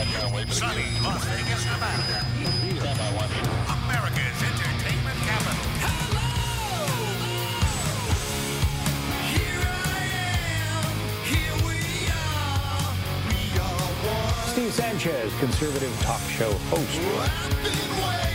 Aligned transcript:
Sunny 0.00 0.84
Las 1.02 1.24
Vegas, 1.26 1.64
Nevada. 1.66 2.24
America's 3.68 4.42
entertainment 4.42 5.18
capital. 5.28 5.66
Hello! 5.84 6.30
Here 9.28 9.60
I 9.60 10.00
am. 10.64 10.94
Here 11.28 11.56
we 11.66 11.80
are. 12.16 12.90
We 13.28 13.40
are 13.60 13.88
one. 14.08 14.48
Steve 14.48 14.72
Sanchez, 14.72 15.30
conservative 15.38 15.94
talk 16.00 16.22
show 16.30 16.52
host. 16.70 18.29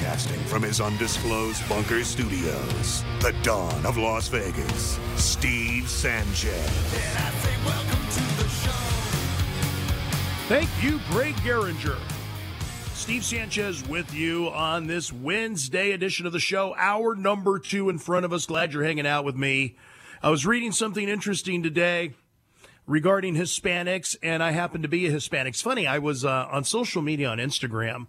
Broadcasting 0.00 0.40
from 0.44 0.62
his 0.62 0.80
undisclosed 0.80 1.68
bunker 1.68 2.02
studios, 2.04 3.04
the 3.20 3.34
dawn 3.42 3.84
of 3.84 3.98
Las 3.98 4.28
Vegas, 4.28 4.98
Steve 5.16 5.90
Sanchez. 5.90 6.70
Thank 10.48 10.70
you, 10.82 11.00
Greg 11.10 11.34
Geringer. 11.36 11.98
Steve 12.94 13.22
Sanchez 13.22 13.86
with 13.88 14.14
you 14.14 14.48
on 14.48 14.86
this 14.86 15.12
Wednesday 15.12 15.90
edition 15.92 16.24
of 16.24 16.32
the 16.32 16.40
show, 16.40 16.74
hour 16.78 17.14
number 17.14 17.58
two 17.58 17.90
in 17.90 17.98
front 17.98 18.24
of 18.24 18.32
us. 18.32 18.46
Glad 18.46 18.72
you're 18.72 18.84
hanging 18.84 19.06
out 19.06 19.26
with 19.26 19.36
me. 19.36 19.76
I 20.22 20.30
was 20.30 20.46
reading 20.46 20.72
something 20.72 21.10
interesting 21.10 21.62
today 21.62 22.14
regarding 22.86 23.34
Hispanics, 23.34 24.16
and 24.22 24.42
I 24.42 24.52
happen 24.52 24.80
to 24.80 24.88
be 24.88 25.06
a 25.06 25.10
Hispanic. 25.10 25.52
It's 25.52 25.62
funny, 25.62 25.86
I 25.86 25.98
was 25.98 26.24
uh, 26.24 26.48
on 26.50 26.64
social 26.64 27.02
media 27.02 27.28
on 27.28 27.36
Instagram, 27.36 28.06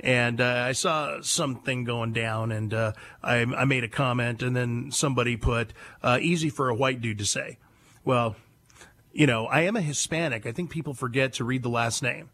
and 0.00 0.40
uh, 0.40 0.64
I 0.68 0.72
saw 0.72 1.20
something 1.20 1.84
going 1.84 2.12
down, 2.12 2.52
and 2.52 2.72
uh, 2.72 2.92
I, 3.22 3.38
I 3.38 3.64
made 3.64 3.84
a 3.84 3.88
comment, 3.88 4.42
and 4.42 4.54
then 4.54 4.90
somebody 4.90 5.36
put, 5.36 5.72
uh, 6.02 6.18
easy 6.20 6.50
for 6.50 6.68
a 6.68 6.74
white 6.74 7.00
dude 7.00 7.18
to 7.18 7.26
say. 7.26 7.58
Well, 8.04 8.36
you 9.12 9.26
know, 9.26 9.46
I 9.46 9.62
am 9.62 9.76
a 9.76 9.80
Hispanic. 9.80 10.46
I 10.46 10.52
think 10.52 10.70
people 10.70 10.94
forget 10.94 11.32
to 11.34 11.44
read 11.44 11.62
the 11.62 11.68
last 11.68 12.02
name. 12.02 12.30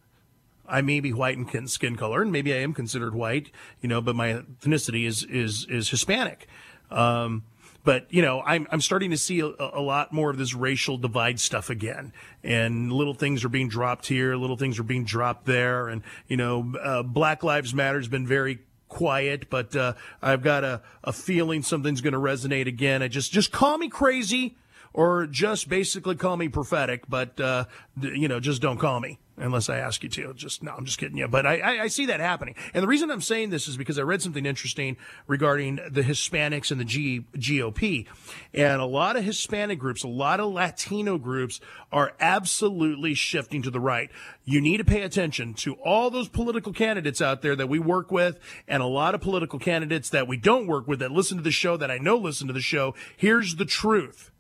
I 0.67 0.81
may 0.81 1.01
be 1.01 1.13
white 1.13 1.37
in 1.37 1.67
skin 1.69 1.97
color, 1.97 2.23
and 2.23 2.33
maybe 2.33 2.53
I 2.53 2.59
am 2.59 2.73
considered 2.73 3.15
white, 3.15 3.51
you 3.81 3.89
know, 3.89 4.01
but 4.01 4.17
my 4.17 4.33
ethnicity 4.35 5.07
is 5.07 5.25
is 5.25 5.67
is 5.69 5.91
Hispanic. 5.91 6.47
Um, 6.91 7.45
but 7.85 8.07
you 8.13 8.23
know, 8.23 8.41
I'm 8.41 8.67
I'm 8.71 8.81
starting 8.81 9.11
to 9.11 9.19
see 9.19 9.41
a, 9.41 9.53
a 9.59 9.81
lot 9.81 10.13
more 10.13 10.31
of 10.31 10.39
this 10.39 10.55
racial 10.55 10.97
divide 10.97 11.39
stuff 11.39 11.71
again, 11.71 12.13
and 12.43 12.91
little 12.91 13.15
things 13.15 13.45
are 13.45 13.49
being 13.49 13.69
dropped 13.69 14.07
here, 14.07 14.37
little 14.37 14.57
things 14.57 14.79
are 14.79 14.85
being 14.85 15.05
dropped 15.05 15.47
there, 15.47 15.89
and 15.89 16.03
you 16.27 16.37
know, 16.37 16.73
uh, 16.83 17.03
Black 17.03 17.45
Lives 17.45 17.75
Matter 17.75 17.99
has 17.99 18.09
been 18.09 18.27
very 18.27 18.61
quiet, 18.89 19.51
but 19.51 19.77
uh, 19.77 19.93
I've 20.23 20.43
got 20.43 20.65
a, 20.65 20.81
a 21.03 21.13
feeling 21.13 21.63
something's 21.63 22.01
going 22.01 22.15
to 22.15 22.19
resonate 22.19 22.67
again. 22.67 23.03
I 23.03 23.09
just 23.09 23.33
just 23.33 23.53
call 23.53 23.77
me 23.77 23.89
crazy 23.89 24.57
or 24.95 25.27
just 25.27 25.69
basically 25.69 26.15
call 26.15 26.37
me 26.37 26.49
prophetic, 26.49 27.05
but 27.09 27.39
uh, 27.39 27.65
you 28.01 28.29
know, 28.29 28.41
just 28.41 28.63
don't 28.63 28.79
call 28.79 29.01
me 29.01 29.19
unless 29.37 29.69
I 29.69 29.79
ask 29.79 30.03
you 30.03 30.09
to. 30.11 30.35
Just 30.35 30.63
no, 30.63 30.73
I'm 30.73 30.85
just 30.85 30.99
kidding 30.99 31.19
you. 31.19 31.29
But 31.29 31.47
I, 31.47 31.59
I, 31.59 31.83
I 31.83 31.87
see 31.89 32.07
that 32.07 32.21
happening, 32.21 32.55
and 32.73 32.83
the 32.83 32.87
reason 32.87 33.11
I'm 33.11 33.21
saying 33.21 33.51
this 33.51 33.69
is 33.69 33.77
because 33.77 33.99
I 33.99 34.03
read 34.03 34.23
something 34.23 34.47
interesting 34.47 34.97
regarding 35.27 35.77
the 35.91 36.03
Hispanics 36.03 36.71
and 36.71 36.81
the 36.81 36.85
G, 36.85 37.25
GOP, 37.37 38.07
and 38.53 38.81
a 38.81 38.87
lot 38.87 39.17
of 39.17 39.25
Hispanic 39.25 39.79
groups, 39.79 40.03
a 40.03 40.09
lot 40.09 40.41
of 40.41 40.53
Latino 40.53 41.19
groups 41.19 41.61
are 41.93 42.15
absolutely 42.21 43.15
shifting 43.15 43.63
to 43.63 43.71
the 43.71 43.81
right. 43.81 44.11
You 44.45 44.61
need 44.61 44.79
to 44.79 44.85
pay 44.85 45.03
attention 45.03 45.55
to 45.55 45.75
all 45.75 46.11
those 46.11 46.29
political 46.29 46.73
candidates 46.73 47.21
out 47.21 47.43
there 47.43 47.57
that 47.57 47.69
we 47.69 47.79
work 47.79 48.11
with, 48.11 48.39
and 48.69 48.83
a 48.83 48.87
lot 48.87 49.15
of 49.15 49.21
political 49.21 49.59
candidates 49.59 50.11
that 50.11 50.29
we 50.29 50.37
don't 50.37 50.67
work 50.67 50.87
with 50.87 51.01
that 51.01 51.11
listen 51.11 51.37
to 51.37 51.43
the 51.43 51.51
show 51.51 51.77
that 51.77 51.91
I 51.91 51.99
know 51.99 52.17
listen 52.17 52.47
to 52.47 52.53
the 52.53 52.61
show. 52.61 52.95
Here's 53.17 53.57
the 53.57 53.65
truth. 53.65 54.31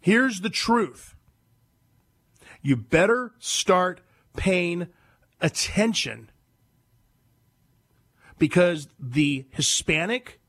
Here's 0.00 0.40
the 0.40 0.50
truth. 0.50 1.14
You 2.62 2.76
better 2.76 3.32
start 3.38 4.00
paying 4.36 4.88
attention 5.40 6.30
because 8.38 8.88
the 8.98 9.46
Hispanic 9.50 10.40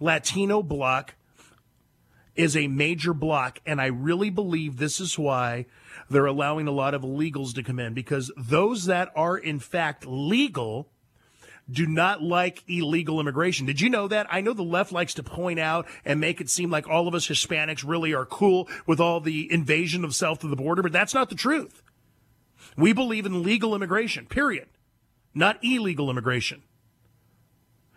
Latino 0.00 0.62
block 0.62 1.14
is 2.36 2.56
a 2.56 2.66
major 2.66 3.14
block. 3.14 3.60
And 3.64 3.80
I 3.80 3.86
really 3.86 4.30
believe 4.30 4.76
this 4.76 5.00
is 5.00 5.18
why 5.18 5.66
they're 6.10 6.26
allowing 6.26 6.66
a 6.66 6.72
lot 6.72 6.94
of 6.94 7.02
illegals 7.02 7.54
to 7.54 7.62
come 7.62 7.78
in 7.78 7.94
because 7.94 8.32
those 8.36 8.86
that 8.86 9.12
are 9.14 9.36
in 9.36 9.58
fact 9.58 10.06
legal 10.06 10.88
do 11.70 11.86
not 11.86 12.22
like 12.22 12.62
illegal 12.68 13.20
immigration. 13.20 13.66
Did 13.66 13.80
you 13.80 13.88
know 13.88 14.08
that? 14.08 14.26
I 14.30 14.40
know 14.40 14.52
the 14.52 14.62
left 14.62 14.92
likes 14.92 15.14
to 15.14 15.22
point 15.22 15.58
out 15.58 15.86
and 16.04 16.20
make 16.20 16.40
it 16.40 16.50
seem 16.50 16.70
like 16.70 16.88
all 16.88 17.08
of 17.08 17.14
us 17.14 17.26
Hispanics 17.26 17.84
really 17.86 18.12
are 18.12 18.26
cool 18.26 18.68
with 18.86 19.00
all 19.00 19.20
the 19.20 19.50
invasion 19.50 20.04
of 20.04 20.14
south 20.14 20.44
of 20.44 20.50
the 20.50 20.56
border, 20.56 20.82
but 20.82 20.92
that's 20.92 21.14
not 21.14 21.30
the 21.30 21.34
truth. 21.34 21.82
We 22.76 22.92
believe 22.92 23.24
in 23.24 23.42
legal 23.42 23.74
immigration, 23.74 24.26
period, 24.26 24.68
not 25.34 25.58
illegal 25.62 26.10
immigration. 26.10 26.62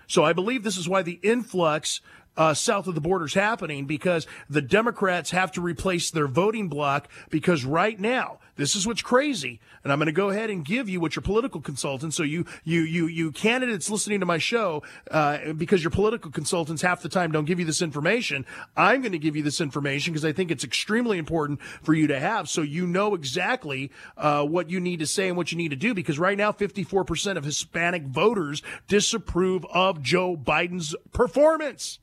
So 0.08 0.24
I 0.24 0.34
believe 0.34 0.64
this 0.64 0.78
is 0.78 0.88
why 0.88 1.02
the 1.02 1.20
influx 1.22 2.00
uh, 2.38 2.54
south 2.54 2.88
of 2.88 2.96
the 2.96 3.02
border 3.02 3.26
is 3.26 3.34
happening 3.34 3.86
because 3.86 4.28
the 4.50 4.62
Democrats 4.62 5.32
have 5.32 5.52
to 5.54 5.62
replace 5.62 6.12
their 6.12 6.28
voting 6.28 6.70
block 6.70 7.10
because 7.30 7.66
right 7.66 8.00
now 8.00 8.40
this 8.58 8.76
is 8.76 8.86
what's 8.86 9.02
crazy, 9.02 9.60
and 9.84 9.94
I'm 9.94 10.00
going 10.00 10.08
to 10.08 10.12
go 10.12 10.30
ahead 10.30 10.50
and 10.50 10.66
give 10.66 10.90
you 10.90 11.00
what 11.00 11.16
your 11.16 11.24
political 11.24 11.62
consultants. 11.62 12.16
So 12.16 12.24
you 12.24 12.46
you 12.64 12.82
you 12.82 13.08
you 13.08 13.32
candidates 13.32 13.90
listening 13.90 14.20
to 14.20 14.26
my 14.26 14.38
show 14.38 14.84
uh, 15.12 15.54
because 15.54 15.84
your 15.84 15.92
political 15.92 16.32
consultants 16.32 16.82
half 16.82 17.02
the 17.02 17.10
time 17.10 17.32
don't 17.32 17.46
give 17.46 17.60
you 17.60 17.66
this 17.66 17.82
information. 17.82 18.46
I'm 18.76 19.02
going 19.02 19.12
to 19.14 19.20
give 19.20 19.36
you 19.36 19.44
this 19.44 19.62
information 19.62 20.14
because 20.14 20.26
I 20.26 20.34
think 20.34 20.52
it's 20.52 20.64
extremely 20.64 21.18
important 21.18 21.62
for 21.62 21.94
you 21.94 22.08
to 22.08 22.20
have 22.20 22.50
so 22.50 22.62
you 22.62 22.88
know 22.88 23.14
exactly 23.14 23.92
uh, 24.18 24.44
what 24.44 24.70
you 24.70 24.80
need 24.80 25.00
to 25.00 25.08
say 25.08 25.28
and 25.28 25.38
what 25.38 25.52
you 25.52 25.58
need 25.58 25.70
to 25.70 25.76
do 25.76 25.94
because 25.94 26.20
right 26.20 26.38
now 26.38 26.52
54% 26.52 27.38
of 27.38 27.46
Hispanic 27.46 28.04
voters 28.04 28.62
disapprove 28.88 29.66
of 29.72 30.02
Joe 30.02 30.36
Biden's 30.36 30.96
performance. 31.14 32.00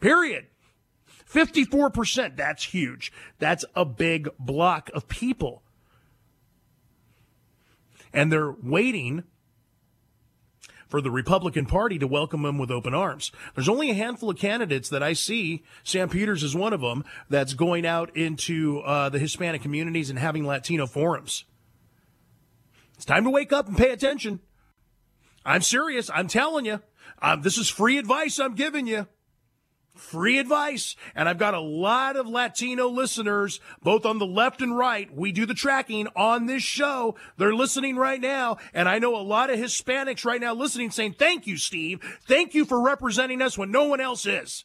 Period. 0.00 0.46
54%. 1.32 2.36
That's 2.36 2.64
huge. 2.64 3.12
That's 3.38 3.64
a 3.74 3.84
big 3.84 4.28
block 4.38 4.90
of 4.94 5.08
people. 5.08 5.62
And 8.12 8.30
they're 8.30 8.54
waiting 8.62 9.24
for 10.88 11.00
the 11.00 11.10
Republican 11.10 11.64
Party 11.64 11.98
to 11.98 12.06
welcome 12.06 12.42
them 12.42 12.58
with 12.58 12.70
open 12.70 12.92
arms. 12.92 13.32
There's 13.54 13.68
only 13.68 13.90
a 13.90 13.94
handful 13.94 14.28
of 14.28 14.36
candidates 14.36 14.90
that 14.90 15.02
I 15.02 15.14
see. 15.14 15.62
Sam 15.82 16.10
Peters 16.10 16.42
is 16.42 16.54
one 16.54 16.74
of 16.74 16.82
them 16.82 17.02
that's 17.30 17.54
going 17.54 17.86
out 17.86 18.14
into 18.14 18.80
uh, 18.80 19.08
the 19.08 19.18
Hispanic 19.18 19.62
communities 19.62 20.10
and 20.10 20.18
having 20.18 20.46
Latino 20.46 20.86
forums. 20.86 21.44
It's 22.96 23.06
time 23.06 23.24
to 23.24 23.30
wake 23.30 23.54
up 23.54 23.68
and 23.68 23.76
pay 23.76 23.90
attention. 23.90 24.40
I'm 25.46 25.62
serious. 25.62 26.10
I'm 26.12 26.28
telling 26.28 26.66
you. 26.66 26.82
Um, 27.22 27.40
this 27.40 27.56
is 27.56 27.70
free 27.70 27.96
advice 27.96 28.38
I'm 28.38 28.54
giving 28.54 28.86
you 28.86 29.06
free 29.94 30.38
advice. 30.38 30.96
And 31.14 31.28
I've 31.28 31.38
got 31.38 31.54
a 31.54 31.60
lot 31.60 32.16
of 32.16 32.26
Latino 32.26 32.88
listeners, 32.88 33.60
both 33.82 34.06
on 34.06 34.18
the 34.18 34.26
left 34.26 34.62
and 34.62 34.76
right. 34.76 35.14
We 35.14 35.32
do 35.32 35.46
the 35.46 35.54
tracking 35.54 36.08
on 36.16 36.46
this 36.46 36.62
show. 36.62 37.16
They're 37.36 37.54
listening 37.54 37.96
right 37.96 38.20
now. 38.20 38.58
And 38.74 38.88
I 38.88 38.98
know 38.98 39.16
a 39.16 39.22
lot 39.22 39.50
of 39.50 39.58
Hispanics 39.58 40.24
right 40.24 40.40
now 40.40 40.54
listening 40.54 40.90
saying, 40.90 41.14
thank 41.18 41.46
you, 41.46 41.56
Steve. 41.56 42.00
Thank 42.26 42.54
you 42.54 42.64
for 42.64 42.80
representing 42.82 43.42
us 43.42 43.58
when 43.58 43.70
no 43.70 43.84
one 43.84 44.00
else 44.00 44.26
is. 44.26 44.64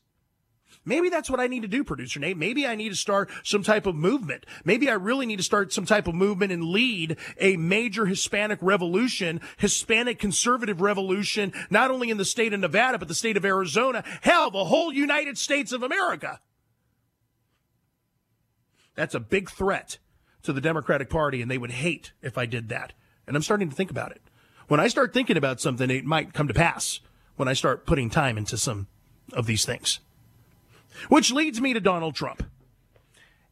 Maybe 0.87 1.09
that's 1.09 1.29
what 1.29 1.41
I 1.41 1.47
need 1.47 1.63
to 1.63 1.67
do, 1.67 1.83
producer 1.83 2.19
Nate. 2.21 2.37
Maybe 2.37 2.65
I 2.65 2.75
need 2.75 2.89
to 2.89 2.95
start 2.95 3.29
some 3.43 3.61
type 3.61 3.85
of 3.85 3.93
movement. 3.93 4.45
Maybe 4.63 4.89
I 4.89 4.93
really 4.93 5.25
need 5.25 5.35
to 5.35 5.43
start 5.43 5.73
some 5.73 5.85
type 5.85 6.07
of 6.07 6.15
movement 6.15 6.53
and 6.53 6.63
lead 6.63 7.17
a 7.39 7.57
major 7.57 8.05
Hispanic 8.05 8.59
revolution, 8.61 9.41
Hispanic 9.57 10.17
conservative 10.17 10.79
revolution, 10.79 11.51
not 11.69 11.91
only 11.91 12.09
in 12.09 12.15
the 12.15 12.23
state 12.23 12.53
of 12.53 12.61
Nevada, 12.61 12.97
but 12.97 13.09
the 13.09 13.13
state 13.13 13.35
of 13.35 13.43
Arizona. 13.43 14.01
Hell, 14.21 14.49
the 14.49 14.63
whole 14.63 14.93
United 14.93 15.37
States 15.37 15.73
of 15.73 15.83
America. 15.83 16.39
That's 18.95 19.13
a 19.13 19.19
big 19.19 19.51
threat 19.51 19.97
to 20.43 20.53
the 20.53 20.61
Democratic 20.61 21.09
Party, 21.09 21.41
and 21.41 21.51
they 21.51 21.57
would 21.57 21.71
hate 21.71 22.13
if 22.21 22.37
I 22.37 22.45
did 22.45 22.69
that. 22.69 22.93
And 23.27 23.35
I'm 23.35 23.43
starting 23.43 23.69
to 23.69 23.75
think 23.75 23.91
about 23.91 24.11
it. 24.11 24.21
When 24.69 24.79
I 24.79 24.87
start 24.87 25.13
thinking 25.13 25.35
about 25.35 25.59
something, 25.59 25.89
it 25.91 26.05
might 26.05 26.33
come 26.33 26.47
to 26.47 26.53
pass 26.53 27.01
when 27.35 27.49
I 27.49 27.53
start 27.53 27.85
putting 27.85 28.09
time 28.09 28.37
into 28.37 28.57
some 28.57 28.87
of 29.33 29.47
these 29.47 29.65
things. 29.65 29.99
Which 31.09 31.31
leads 31.31 31.61
me 31.61 31.73
to 31.73 31.79
Donald 31.79 32.15
Trump 32.15 32.43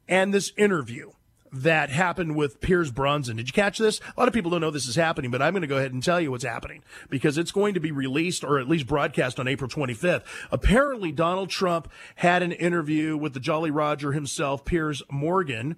and 0.07 0.33
this 0.33 0.51
interview 0.57 1.11
that 1.51 1.89
happened 1.89 2.35
with 2.35 2.59
Piers 2.59 2.91
Bronson. 2.91 3.37
Did 3.37 3.47
you 3.47 3.53
catch 3.53 3.77
this? 3.77 3.99
A 3.99 4.19
lot 4.19 4.27
of 4.27 4.33
people 4.33 4.51
don't 4.51 4.61
know 4.61 4.71
this 4.71 4.87
is 4.87 4.95
happening, 4.95 5.31
but 5.31 5.41
I'm 5.41 5.53
going 5.53 5.61
to 5.61 5.67
go 5.67 5.77
ahead 5.77 5.93
and 5.93 6.03
tell 6.03 6.19
you 6.19 6.31
what's 6.31 6.43
happening 6.43 6.83
because 7.09 7.37
it's 7.37 7.51
going 7.51 7.73
to 7.75 7.79
be 7.79 7.91
released 7.91 8.43
or 8.43 8.59
at 8.59 8.67
least 8.67 8.87
broadcast 8.87 9.39
on 9.39 9.47
April 9.47 9.69
25th. 9.69 10.23
Apparently, 10.51 11.11
Donald 11.11 11.49
Trump 11.49 11.89
had 12.15 12.43
an 12.43 12.51
interview 12.51 13.15
with 13.15 13.33
the 13.33 13.39
Jolly 13.39 13.71
Roger 13.71 14.11
himself, 14.11 14.65
Piers 14.65 15.01
Morgan, 15.09 15.77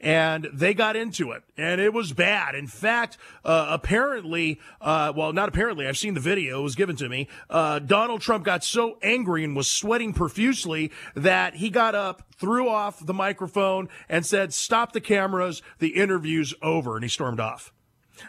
and 0.00 0.48
they 0.52 0.74
got 0.74 0.96
into 0.96 1.32
it, 1.32 1.42
and 1.56 1.80
it 1.80 1.92
was 1.92 2.12
bad. 2.12 2.54
In 2.54 2.66
fact, 2.66 3.16
uh, 3.44 3.66
apparently, 3.70 4.60
uh, 4.80 5.12
well, 5.14 5.32
not 5.32 5.48
apparently, 5.48 5.86
I've 5.86 5.98
seen 5.98 6.14
the 6.14 6.20
video, 6.20 6.60
it 6.60 6.62
was 6.62 6.74
given 6.74 6.96
to 6.96 7.08
me. 7.08 7.28
Uh, 7.50 7.78
Donald 7.78 8.20
Trump 8.20 8.44
got 8.44 8.62
so 8.64 8.98
angry 9.02 9.44
and 9.44 9.56
was 9.56 9.68
sweating 9.68 10.12
profusely 10.12 10.92
that 11.14 11.56
he 11.56 11.70
got 11.70 11.94
up, 11.94 12.22
threw 12.36 12.68
off 12.68 13.04
the 13.04 13.14
microphone, 13.14 13.88
and 14.08 14.24
said, 14.24 14.52
Stop 14.52 14.92
the 14.92 15.00
cameras, 15.00 15.62
the 15.78 15.88
interview's 15.88 16.54
over, 16.62 16.94
and 16.94 17.04
he 17.04 17.08
stormed 17.08 17.40
off 17.40 17.72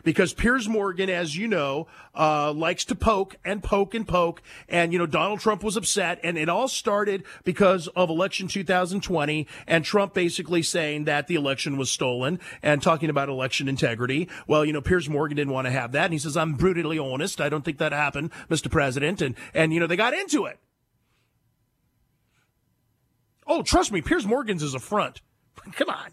because 0.04 0.34
Piers 0.34 0.68
Morgan, 0.68 1.10
as 1.10 1.36
you 1.36 1.48
know, 1.48 1.88
uh, 2.16 2.52
likes 2.54 2.86
to 2.86 2.96
poke 2.96 3.36
and 3.46 3.64
poke 3.64 3.94
and 3.94 4.08
poke. 4.08 4.42
And, 4.68 4.92
you 4.92 5.00
know, 5.00 5.06
Donald 5.06 5.40
Trump 5.40 5.64
was 5.64 5.78
upset. 5.78 6.20
And 6.24 6.38
it 6.38 6.50
all 6.50 6.68
started 6.68 7.24
because 7.44 7.88
of 7.90 8.10
election 8.10 8.48
2020 8.48 9.48
and 9.68 9.86
Trump 9.86 10.14
basically 10.14 10.62
saying 10.62 11.06
that 11.06 11.28
the 11.28 11.36
election 11.36 11.78
was 11.78 11.90
stolen 11.92 12.40
and 12.62 12.82
talking 12.82 13.10
about 13.10 13.30
election 13.30 13.68
integrity. 13.68 14.30
Well, 14.48 14.66
you 14.66 14.74
know, 14.74 14.82
Piers 14.82 15.10
Morgan 15.10 15.38
didn't 15.38 15.54
want 15.54 15.66
to 15.66 15.72
have 15.72 15.92
that. 15.94 16.06
And 16.06 16.14
he 16.14 16.20
says, 16.20 16.38
I'm 16.38 16.54
brutally 16.54 17.00
honest. 17.00 17.42
I 17.42 17.50
don't 17.50 17.64
think 17.64 17.78
that 17.78 17.92
happened, 17.92 18.32
Mr. 18.50 18.70
President. 18.70 19.22
And, 19.22 19.36
and, 19.54 19.74
you 19.74 19.80
know, 19.80 19.88
they 19.88 19.96
got 19.96 20.14
into 20.14 20.46
it. 20.46 20.60
Oh, 23.48 23.64
trust 23.64 23.92
me, 23.92 24.02
Piers 24.02 24.28
Morgan's 24.28 24.62
is 24.62 24.76
a 24.76 24.80
front. 24.80 25.22
Come 25.74 25.90
on. 25.90 26.12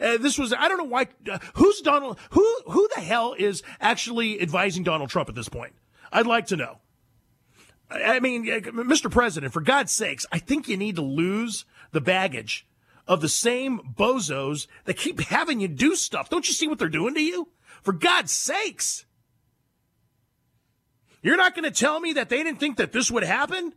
Uh, 0.00 0.16
this 0.16 0.38
was 0.38 0.52
I 0.52 0.68
don't 0.68 0.78
know 0.78 0.84
why 0.84 1.08
uh, 1.30 1.38
who's 1.54 1.80
Donald 1.80 2.18
who 2.30 2.46
who 2.66 2.88
the 2.94 3.00
hell 3.00 3.34
is 3.38 3.62
actually 3.80 4.40
advising 4.40 4.84
Donald 4.84 5.10
Trump 5.10 5.28
at 5.28 5.34
this 5.34 5.48
point? 5.48 5.72
I'd 6.12 6.26
like 6.26 6.46
to 6.46 6.56
know. 6.56 6.78
I 7.90 8.20
mean, 8.20 8.44
Mr. 8.46 9.10
President, 9.10 9.52
for 9.52 9.62
God's 9.62 9.92
sakes, 9.92 10.26
I 10.30 10.38
think 10.38 10.68
you 10.68 10.76
need 10.76 10.96
to 10.96 11.02
lose 11.02 11.64
the 11.92 12.02
baggage 12.02 12.66
of 13.06 13.22
the 13.22 13.28
same 13.28 13.80
bozos 13.96 14.66
that 14.84 14.98
keep 14.98 15.20
having 15.20 15.60
you 15.60 15.68
do 15.68 15.96
stuff. 15.96 16.28
Don't 16.28 16.46
you 16.46 16.52
see 16.52 16.68
what 16.68 16.78
they're 16.78 16.88
doing 16.88 17.14
to 17.14 17.22
you? 17.22 17.48
For 17.82 17.94
God's 17.94 18.30
sakes. 18.30 19.06
You're 21.22 21.38
not 21.38 21.54
going 21.54 21.64
to 21.64 21.70
tell 21.70 21.98
me 21.98 22.12
that 22.12 22.28
they 22.28 22.42
didn't 22.42 22.60
think 22.60 22.76
that 22.76 22.92
this 22.92 23.10
would 23.10 23.24
happen? 23.24 23.72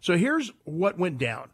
So 0.00 0.16
here's 0.16 0.50
what 0.64 0.98
went 0.98 1.18
down. 1.18 1.50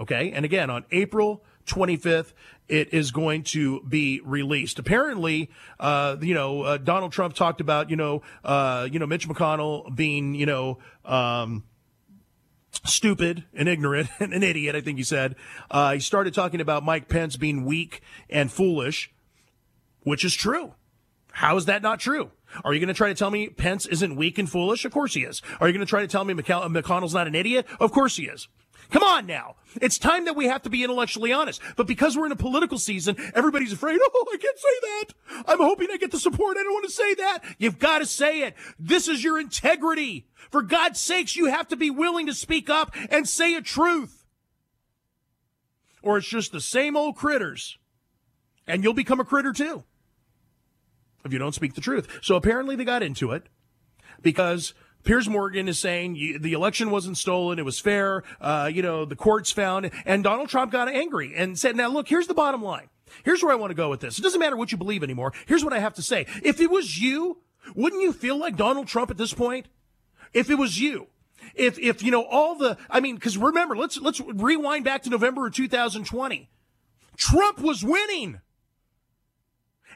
Okay. 0.00 0.32
And 0.32 0.44
again, 0.44 0.70
on 0.70 0.84
April 0.90 1.44
25th, 1.66 2.32
it 2.68 2.92
is 2.94 3.10
going 3.10 3.42
to 3.42 3.82
be 3.82 4.20
released. 4.24 4.78
Apparently, 4.78 5.50
uh, 5.78 6.16
you 6.20 6.34
know, 6.34 6.62
uh, 6.62 6.76
Donald 6.78 7.12
Trump 7.12 7.34
talked 7.34 7.60
about, 7.60 7.90
you 7.90 7.96
know, 7.96 8.22
uh, 8.44 8.88
you 8.90 8.98
know, 8.98 9.06
Mitch 9.06 9.28
McConnell 9.28 9.94
being, 9.94 10.34
you 10.34 10.46
know, 10.46 10.78
um, 11.04 11.64
stupid 12.84 13.44
and 13.54 13.68
ignorant 13.68 14.08
and 14.20 14.32
an 14.32 14.42
idiot, 14.42 14.74
I 14.74 14.80
think 14.80 14.98
he 14.98 15.04
said. 15.04 15.36
Uh, 15.70 15.94
he 15.94 16.00
started 16.00 16.34
talking 16.34 16.60
about 16.60 16.84
Mike 16.84 17.08
Pence 17.08 17.36
being 17.36 17.64
weak 17.64 18.00
and 18.30 18.50
foolish, 18.50 19.12
which 20.02 20.24
is 20.24 20.34
true. 20.34 20.74
How 21.32 21.56
is 21.56 21.64
that 21.66 21.82
not 21.82 21.98
true? 21.98 22.30
Are 22.64 22.74
you 22.74 22.80
going 22.80 22.88
to 22.88 22.94
try 22.94 23.08
to 23.08 23.14
tell 23.14 23.30
me 23.30 23.48
Pence 23.48 23.86
isn't 23.86 24.16
weak 24.16 24.38
and 24.38 24.48
foolish? 24.48 24.84
Of 24.84 24.92
course 24.92 25.14
he 25.14 25.22
is. 25.22 25.40
Are 25.60 25.66
you 25.66 25.72
going 25.72 25.84
to 25.84 25.88
try 25.88 26.02
to 26.02 26.06
tell 26.08 26.24
me 26.24 26.34
McConnell's 26.34 27.14
not 27.14 27.26
an 27.26 27.34
idiot? 27.34 27.66
Of 27.80 27.92
course 27.92 28.16
he 28.16 28.24
is. 28.24 28.48
Come 28.92 29.02
on 29.02 29.26
now. 29.26 29.56
It's 29.80 29.98
time 29.98 30.26
that 30.26 30.36
we 30.36 30.46
have 30.46 30.62
to 30.62 30.70
be 30.70 30.84
intellectually 30.84 31.32
honest. 31.32 31.62
But 31.76 31.86
because 31.86 32.16
we're 32.16 32.26
in 32.26 32.32
a 32.32 32.36
political 32.36 32.78
season, 32.78 33.16
everybody's 33.34 33.72
afraid, 33.72 33.98
oh, 34.14 34.26
I 34.32 34.36
can't 34.36 34.58
say 34.58 34.80
that. 34.82 35.44
I'm 35.48 35.58
hoping 35.58 35.88
I 35.90 35.96
get 35.96 36.10
the 36.10 36.18
support. 36.18 36.58
I 36.58 36.62
don't 36.62 36.74
want 36.74 36.84
to 36.84 36.92
say 36.92 37.14
that. 37.14 37.40
You've 37.58 37.78
got 37.78 38.00
to 38.00 38.06
say 38.06 38.42
it. 38.42 38.54
This 38.78 39.08
is 39.08 39.24
your 39.24 39.40
integrity. 39.40 40.26
For 40.50 40.60
God's 40.60 41.00
sakes, 41.00 41.36
you 41.36 41.46
have 41.46 41.68
to 41.68 41.76
be 41.76 41.88
willing 41.88 42.26
to 42.26 42.34
speak 42.34 42.68
up 42.68 42.94
and 43.10 43.26
say 43.26 43.54
a 43.54 43.62
truth. 43.62 44.26
Or 46.02 46.18
it's 46.18 46.28
just 46.28 46.52
the 46.52 46.60
same 46.60 46.94
old 46.94 47.16
critters. 47.16 47.78
And 48.66 48.84
you'll 48.84 48.92
become 48.92 49.20
a 49.20 49.24
critter 49.24 49.54
too. 49.54 49.84
If 51.24 51.32
you 51.32 51.38
don't 51.38 51.54
speak 51.54 51.74
the 51.74 51.80
truth. 51.80 52.20
So 52.20 52.36
apparently 52.36 52.76
they 52.76 52.84
got 52.84 53.02
into 53.02 53.30
it 53.30 53.46
because 54.20 54.74
Piers 55.04 55.28
Morgan 55.28 55.68
is 55.68 55.78
saying 55.78 56.14
the 56.40 56.52
election 56.52 56.90
wasn't 56.90 57.18
stolen. 57.18 57.58
It 57.58 57.64
was 57.64 57.80
fair. 57.80 58.22
Uh, 58.40 58.70
you 58.72 58.82
know, 58.82 59.04
the 59.04 59.16
courts 59.16 59.50
found, 59.50 59.90
and 60.04 60.22
Donald 60.22 60.48
Trump 60.48 60.70
got 60.70 60.88
angry 60.88 61.34
and 61.36 61.58
said, 61.58 61.76
now 61.76 61.88
look, 61.88 62.08
here's 62.08 62.28
the 62.28 62.34
bottom 62.34 62.62
line. 62.62 62.88
Here's 63.24 63.42
where 63.42 63.52
I 63.52 63.56
want 63.56 63.70
to 63.70 63.74
go 63.74 63.90
with 63.90 64.00
this. 64.00 64.18
It 64.18 64.22
doesn't 64.22 64.40
matter 64.40 64.56
what 64.56 64.72
you 64.72 64.78
believe 64.78 65.02
anymore. 65.02 65.32
Here's 65.46 65.64
what 65.64 65.72
I 65.72 65.80
have 65.80 65.94
to 65.94 66.02
say. 66.02 66.26
If 66.42 66.60
it 66.60 66.70
was 66.70 67.00
you, 67.00 67.38
wouldn't 67.74 68.02
you 68.02 68.12
feel 68.12 68.36
like 68.36 68.56
Donald 68.56 68.86
Trump 68.86 69.10
at 69.10 69.16
this 69.16 69.34
point? 69.34 69.66
If 70.32 70.50
it 70.50 70.54
was 70.54 70.80
you, 70.80 71.08
if, 71.54 71.78
if, 71.78 72.02
you 72.02 72.10
know, 72.10 72.24
all 72.24 72.54
the, 72.56 72.78
I 72.88 73.00
mean, 73.00 73.18
cause 73.18 73.36
remember, 73.36 73.76
let's, 73.76 74.00
let's 74.00 74.20
rewind 74.20 74.84
back 74.84 75.02
to 75.02 75.10
November 75.10 75.46
of 75.46 75.54
2020. 75.54 76.48
Trump 77.16 77.60
was 77.60 77.84
winning. 77.84 78.40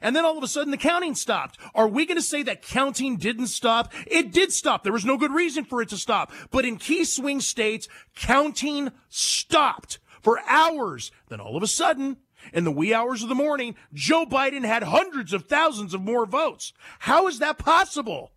And 0.00 0.14
then 0.14 0.24
all 0.24 0.36
of 0.36 0.44
a 0.44 0.48
sudden 0.48 0.70
the 0.70 0.76
counting 0.76 1.14
stopped. 1.14 1.58
Are 1.74 1.88
we 1.88 2.06
going 2.06 2.16
to 2.16 2.22
say 2.22 2.42
that 2.44 2.62
counting 2.62 3.16
didn't 3.16 3.48
stop? 3.48 3.92
It 4.06 4.32
did 4.32 4.52
stop. 4.52 4.82
There 4.82 4.92
was 4.92 5.04
no 5.04 5.16
good 5.16 5.32
reason 5.32 5.64
for 5.64 5.82
it 5.82 5.88
to 5.90 5.96
stop. 5.96 6.32
But 6.50 6.64
in 6.64 6.76
key 6.76 7.04
swing 7.04 7.40
states, 7.40 7.88
counting 8.14 8.92
stopped 9.08 9.98
for 10.22 10.40
hours. 10.48 11.10
Then 11.28 11.40
all 11.40 11.56
of 11.56 11.62
a 11.62 11.68
sudden, 11.68 12.18
in 12.52 12.64
the 12.64 12.72
wee 12.72 12.94
hours 12.94 13.22
of 13.22 13.28
the 13.28 13.34
morning, 13.34 13.74
Joe 13.92 14.26
Biden 14.26 14.64
had 14.64 14.82
hundreds 14.84 15.32
of 15.32 15.46
thousands 15.46 15.94
of 15.94 16.00
more 16.00 16.26
votes. 16.26 16.72
How 17.00 17.26
is 17.26 17.38
that 17.38 17.58
possible? 17.58 18.32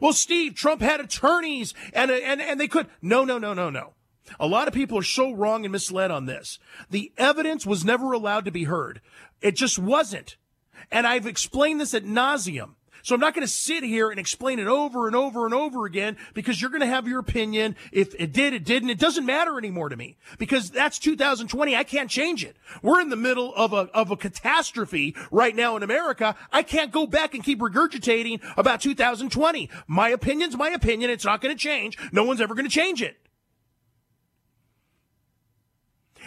Well, 0.00 0.12
Steve, 0.12 0.54
Trump 0.54 0.82
had 0.82 1.00
attorneys 1.00 1.74
and, 1.92 2.10
and, 2.10 2.40
and 2.40 2.60
they 2.60 2.68
could. 2.68 2.88
No, 3.00 3.24
no, 3.24 3.38
no, 3.38 3.54
no, 3.54 3.70
no. 3.70 3.94
A 4.40 4.46
lot 4.46 4.68
of 4.68 4.74
people 4.74 4.98
are 4.98 5.02
so 5.02 5.32
wrong 5.32 5.64
and 5.64 5.72
misled 5.72 6.10
on 6.10 6.26
this. 6.26 6.58
The 6.90 7.12
evidence 7.16 7.66
was 7.66 7.84
never 7.84 8.12
allowed 8.12 8.44
to 8.44 8.50
be 8.50 8.64
heard. 8.64 9.00
It 9.40 9.56
just 9.56 9.78
wasn't. 9.78 10.36
And 10.90 11.06
I've 11.06 11.26
explained 11.26 11.80
this 11.80 11.94
at 11.94 12.04
nauseum. 12.04 12.74
So 13.02 13.14
I'm 13.14 13.20
not 13.20 13.34
going 13.34 13.46
to 13.46 13.52
sit 13.52 13.84
here 13.84 14.10
and 14.10 14.18
explain 14.18 14.58
it 14.58 14.66
over 14.66 15.06
and 15.06 15.16
over 15.16 15.44
and 15.44 15.54
over 15.54 15.86
again 15.86 16.16
because 16.34 16.60
you're 16.60 16.70
going 16.70 16.82
to 16.82 16.86
have 16.86 17.06
your 17.08 17.20
opinion. 17.20 17.76
If 17.92 18.14
it 18.18 18.32
did, 18.32 18.52
it 18.54 18.64
didn't. 18.64 18.90
It 18.90 18.98
doesn't 18.98 19.24
matter 19.24 19.56
anymore 19.56 19.88
to 19.88 19.96
me 19.96 20.16
because 20.36 20.70
that's 20.70 20.98
2020. 20.98 21.76
I 21.76 21.84
can't 21.84 22.10
change 22.10 22.44
it. 22.44 22.56
We're 22.82 23.00
in 23.00 23.08
the 23.08 23.16
middle 23.16 23.54
of 23.54 23.72
a, 23.72 23.88
of 23.94 24.10
a 24.10 24.16
catastrophe 24.16 25.16
right 25.30 25.54
now 25.54 25.76
in 25.76 25.82
America. 25.82 26.36
I 26.52 26.62
can't 26.62 26.92
go 26.92 27.06
back 27.06 27.34
and 27.34 27.42
keep 27.42 27.60
regurgitating 27.60 28.42
about 28.56 28.80
2020. 28.80 29.70
My 29.86 30.10
opinion's 30.10 30.56
my 30.56 30.70
opinion. 30.70 31.10
It's 31.10 31.24
not 31.24 31.40
going 31.40 31.56
to 31.56 31.58
change. 31.58 31.96
No 32.12 32.24
one's 32.24 32.40
ever 32.40 32.54
going 32.54 32.68
to 32.68 32.70
change 32.70 33.00
it. 33.00 33.16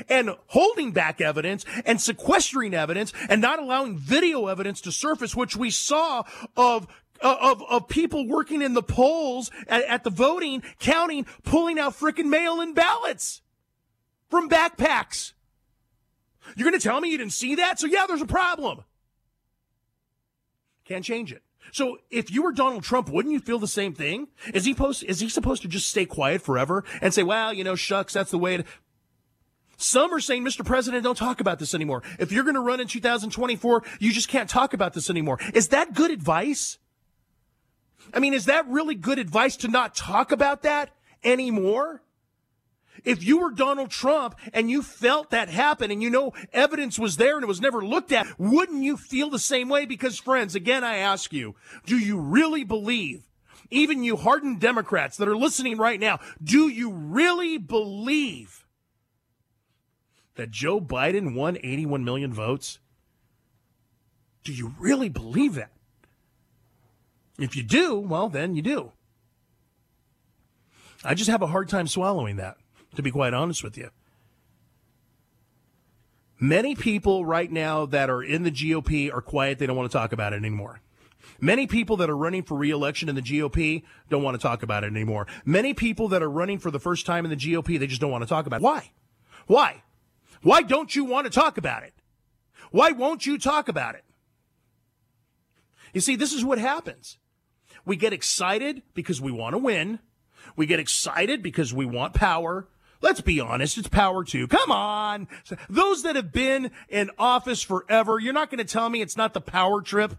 And 0.10 0.32
holding 0.48 0.92
back 0.92 1.22
evidence 1.22 1.66
and 1.86 2.00
sequestering 2.02 2.74
evidence 2.74 3.14
and 3.30 3.42
not 3.42 3.60
allowing 3.60 3.98
video 3.98 4.48
evidence 4.48 4.82
to 4.82 4.92
surface, 4.92 5.36
which 5.36 5.56
we 5.56 5.70
saw 5.70 6.24
of 6.56 6.88
uh, 7.22 7.38
of, 7.40 7.62
of 7.70 7.88
people 7.88 8.28
working 8.28 8.62
in 8.62 8.74
the 8.74 8.82
polls 8.82 9.52
at, 9.68 9.84
at 9.86 10.04
the 10.04 10.10
voting, 10.10 10.64
counting, 10.80 11.26
pulling 11.44 11.78
out 11.78 11.94
frickin' 11.94 12.26
mail-in 12.26 12.74
ballots 12.74 13.42
from 14.30 14.50
backpacks. 14.50 15.34
You're 16.56 16.68
going 16.68 16.80
to 16.80 16.84
tell 16.84 17.00
me 17.00 17.12
you 17.12 17.18
didn't 17.20 17.34
see 17.34 17.56
that? 17.56 17.80
So 17.80 17.86
yeah, 17.86 18.06
there's 18.08 18.24
a 18.24 18.26
problem. 18.26 18.84
Can't 20.86 21.06
change 21.06 21.32
it. 21.32 21.44
So 21.72 22.00
if 22.10 22.32
you 22.32 22.44
were 22.44 22.52
Donald 22.52 22.84
Trump, 22.84 23.08
wouldn't 23.08 23.34
you 23.34 23.40
feel 23.40 23.60
the 23.60 23.68
same 23.68 23.94
thing? 23.94 24.28
Is 24.54 24.66
he 24.66 24.74
post, 24.74 25.04
is 25.04 25.20
he 25.20 25.30
supposed 25.30 25.62
to 25.62 25.68
just 25.68 25.88
stay 25.88 26.06
quiet 26.06 26.42
forever 26.42 26.84
and 27.02 27.14
say, 27.14 27.24
well, 27.24 27.54
you 27.54 27.64
know, 27.64 27.76
shucks, 27.76 28.14
that's 28.14 28.32
the 28.32 28.38
way 28.38 28.58
to, 28.58 28.66
some 29.82 30.14
are 30.14 30.20
saying, 30.20 30.44
Mr. 30.44 30.66
President, 30.66 31.04
don't 31.04 31.18
talk 31.18 31.42
about 31.42 31.60
this 31.60 31.74
anymore. 31.74 32.04
If 32.20 32.32
you're 32.32 32.44
going 32.44 32.56
to 32.56 32.62
run 32.62 32.80
in 32.80 32.88
2024, 32.88 33.84
you 34.00 34.12
just 34.12 34.28
can't 34.28 34.50
talk 34.50 34.74
about 34.74 34.94
this 34.94 35.10
anymore. 35.10 35.40
Is 35.54 35.70
that 35.70 35.94
good 35.94 36.12
advice? 36.12 36.78
I 38.14 38.20
mean, 38.20 38.34
is 38.34 38.46
that 38.46 38.68
really 38.68 38.96
good 38.96 39.20
advice 39.20 39.56
to 39.58 39.68
not 39.68 39.96
talk 39.96 40.32
about 40.32 40.64
that 40.64 40.92
anymore? 41.24 42.02
If 43.04 43.24
you 43.24 43.40
were 43.40 43.52
Donald 43.52 43.90
Trump 43.90 44.36
and 44.54 44.70
you 44.70 44.84
felt 44.84 45.32
that 45.32 45.50
happen 45.50 45.92
and 45.92 46.04
you 46.04 46.10
know 46.10 46.34
evidence 46.54 47.00
was 47.00 47.18
there 47.18 47.36
and 47.36 47.44
it 47.44 47.48
was 47.48 47.62
never 47.62 47.84
looked 47.84 48.12
at, 48.12 48.28
wouldn't 48.38 48.84
you 48.84 48.98
feel 48.98 49.30
the 49.30 49.40
same 49.40 49.70
way? 49.70 49.86
Because 49.86 50.20
friends, 50.20 50.56
again, 50.56 50.84
I 50.84 50.98
ask 50.98 51.34
you, 51.34 51.56
do 51.86 51.98
you 51.98 52.20
really 52.20 52.64
believe, 52.64 53.24
even 53.72 54.04
you 54.04 54.18
hardened 54.18 54.60
Democrats 54.60 55.18
that 55.18 55.28
are 55.28 55.38
listening 55.38 55.78
right 55.78 56.00
now, 56.00 56.20
do 56.44 56.68
you 56.68 56.92
really 56.92 57.58
believe 57.58 58.61
that 60.42 60.50
Joe 60.50 60.82
Biden 60.82 61.36
won 61.36 61.56
81 61.62 62.04
million 62.04 62.34
votes? 62.34 62.80
Do 64.44 64.52
you 64.52 64.74
really 64.80 65.08
believe 65.08 65.54
that? 65.54 65.70
If 67.38 67.56
you 67.56 67.62
do, 67.62 68.00
well, 68.00 68.28
then 68.28 68.56
you 68.56 68.64
do. 68.64 68.92
I 71.04 71.14
just 71.14 71.30
have 71.30 71.44
a 71.44 71.48
hard 71.48 71.70
time 71.70 71.86
swallowing 71.86 72.38
that, 72.38 72.58
to 72.96 73.04
be 73.04 73.12
quite 73.12 73.36
honest 73.36 73.64
with 73.64 73.78
you. 73.78 73.92
Many 76.40 76.74
people 76.74 77.24
right 77.24 77.52
now 77.52 77.86
that 77.86 78.10
are 78.10 78.24
in 78.24 78.42
the 78.42 78.52
GOP 78.52 79.14
are 79.14 79.22
quiet. 79.22 79.60
They 79.60 79.68
don't 79.68 79.78
want 79.78 79.92
to 79.92 79.96
talk 79.96 80.12
about 80.12 80.34
it 80.34 80.38
anymore. 80.38 80.82
Many 81.40 81.68
people 81.68 81.98
that 81.98 82.10
are 82.10 82.18
running 82.18 82.42
for 82.42 82.58
reelection 82.58 83.10
in 83.10 83.14
the 83.16 83.22
GOP 83.22 83.84
don't 84.10 84.24
want 84.24 84.34
to 84.34 84.42
talk 84.42 84.64
about 84.64 84.84
it 84.84 84.88
anymore. 84.88 85.28
Many 85.46 85.76
people 85.76 86.08
that 86.08 86.24
are 86.24 86.32
running 86.32 86.58
for 86.58 86.72
the 86.72 86.80
first 86.80 87.06
time 87.06 87.26
in 87.26 87.30
the 87.30 87.38
GOP, 87.38 87.78
they 87.78 87.86
just 87.86 88.02
don't 88.02 88.10
want 88.10 88.24
to 88.24 88.28
talk 88.28 88.48
about 88.48 88.62
it. 88.62 88.64
Why? 88.64 88.90
Why? 89.46 89.84
Why 90.42 90.62
don't 90.62 90.96
you 90.96 91.06
want 91.06 91.26
to 91.26 91.32
talk 91.32 91.58
about 91.58 91.84
it? 91.84 91.94
Why 92.72 92.92
won't 92.92 93.26
you 93.26 93.38
talk 93.38 93.68
about 93.68 93.96
it? 93.96 94.04
You 95.94 96.02
see, 96.02 96.16
this 96.16 96.34
is 96.34 96.44
what 96.44 96.58
happens. 96.58 97.18
We 97.86 97.96
get 97.96 98.14
excited 98.14 98.82
because 98.94 99.22
we 99.22 99.32
want 99.32 99.54
to 99.54 99.58
win. 99.58 100.00
We 100.56 100.66
get 100.66 100.80
excited 100.80 101.44
because 101.44 101.74
we 101.74 101.86
want 101.86 102.14
power. 102.14 102.68
Let's 103.02 103.22
be 103.22 103.40
honest, 103.40 103.78
it's 103.78 103.88
power 103.88 104.24
too. 104.24 104.48
Come 104.48 104.72
on. 104.72 105.28
Those 105.70 106.04
that 106.04 106.16
have 106.16 106.32
been 106.32 106.72
in 106.88 107.10
office 107.18 107.62
forever, 107.62 108.20
you're 108.20 108.34
not 108.34 108.50
going 108.50 108.60
to 108.60 108.72
tell 108.72 108.90
me 108.90 109.02
it's 109.02 109.18
not 109.18 109.34
the 109.34 109.42
power 109.42 109.82
trip. 109.82 110.16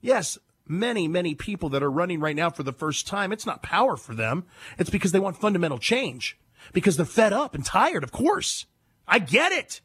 Yes, 0.00 0.38
many, 0.66 1.06
many 1.06 1.34
people 1.34 1.68
that 1.70 1.82
are 1.82 1.90
running 1.90 2.20
right 2.20 2.36
now 2.36 2.50
for 2.50 2.62
the 2.62 2.72
first 2.72 3.06
time, 3.06 3.30
it's 3.30 3.46
not 3.46 3.62
power 3.62 3.96
for 3.96 4.14
them. 4.14 4.44
It's 4.78 4.90
because 4.90 5.12
they 5.12 5.20
want 5.20 5.36
fundamental 5.40 5.78
change 5.78 6.38
because 6.72 6.96
they're 6.96 7.06
fed 7.06 7.32
up 7.32 7.54
and 7.54 7.64
tired, 7.64 8.04
of 8.04 8.12
course. 8.12 8.66
I 9.06 9.18
get 9.18 9.52
it. 9.52 9.80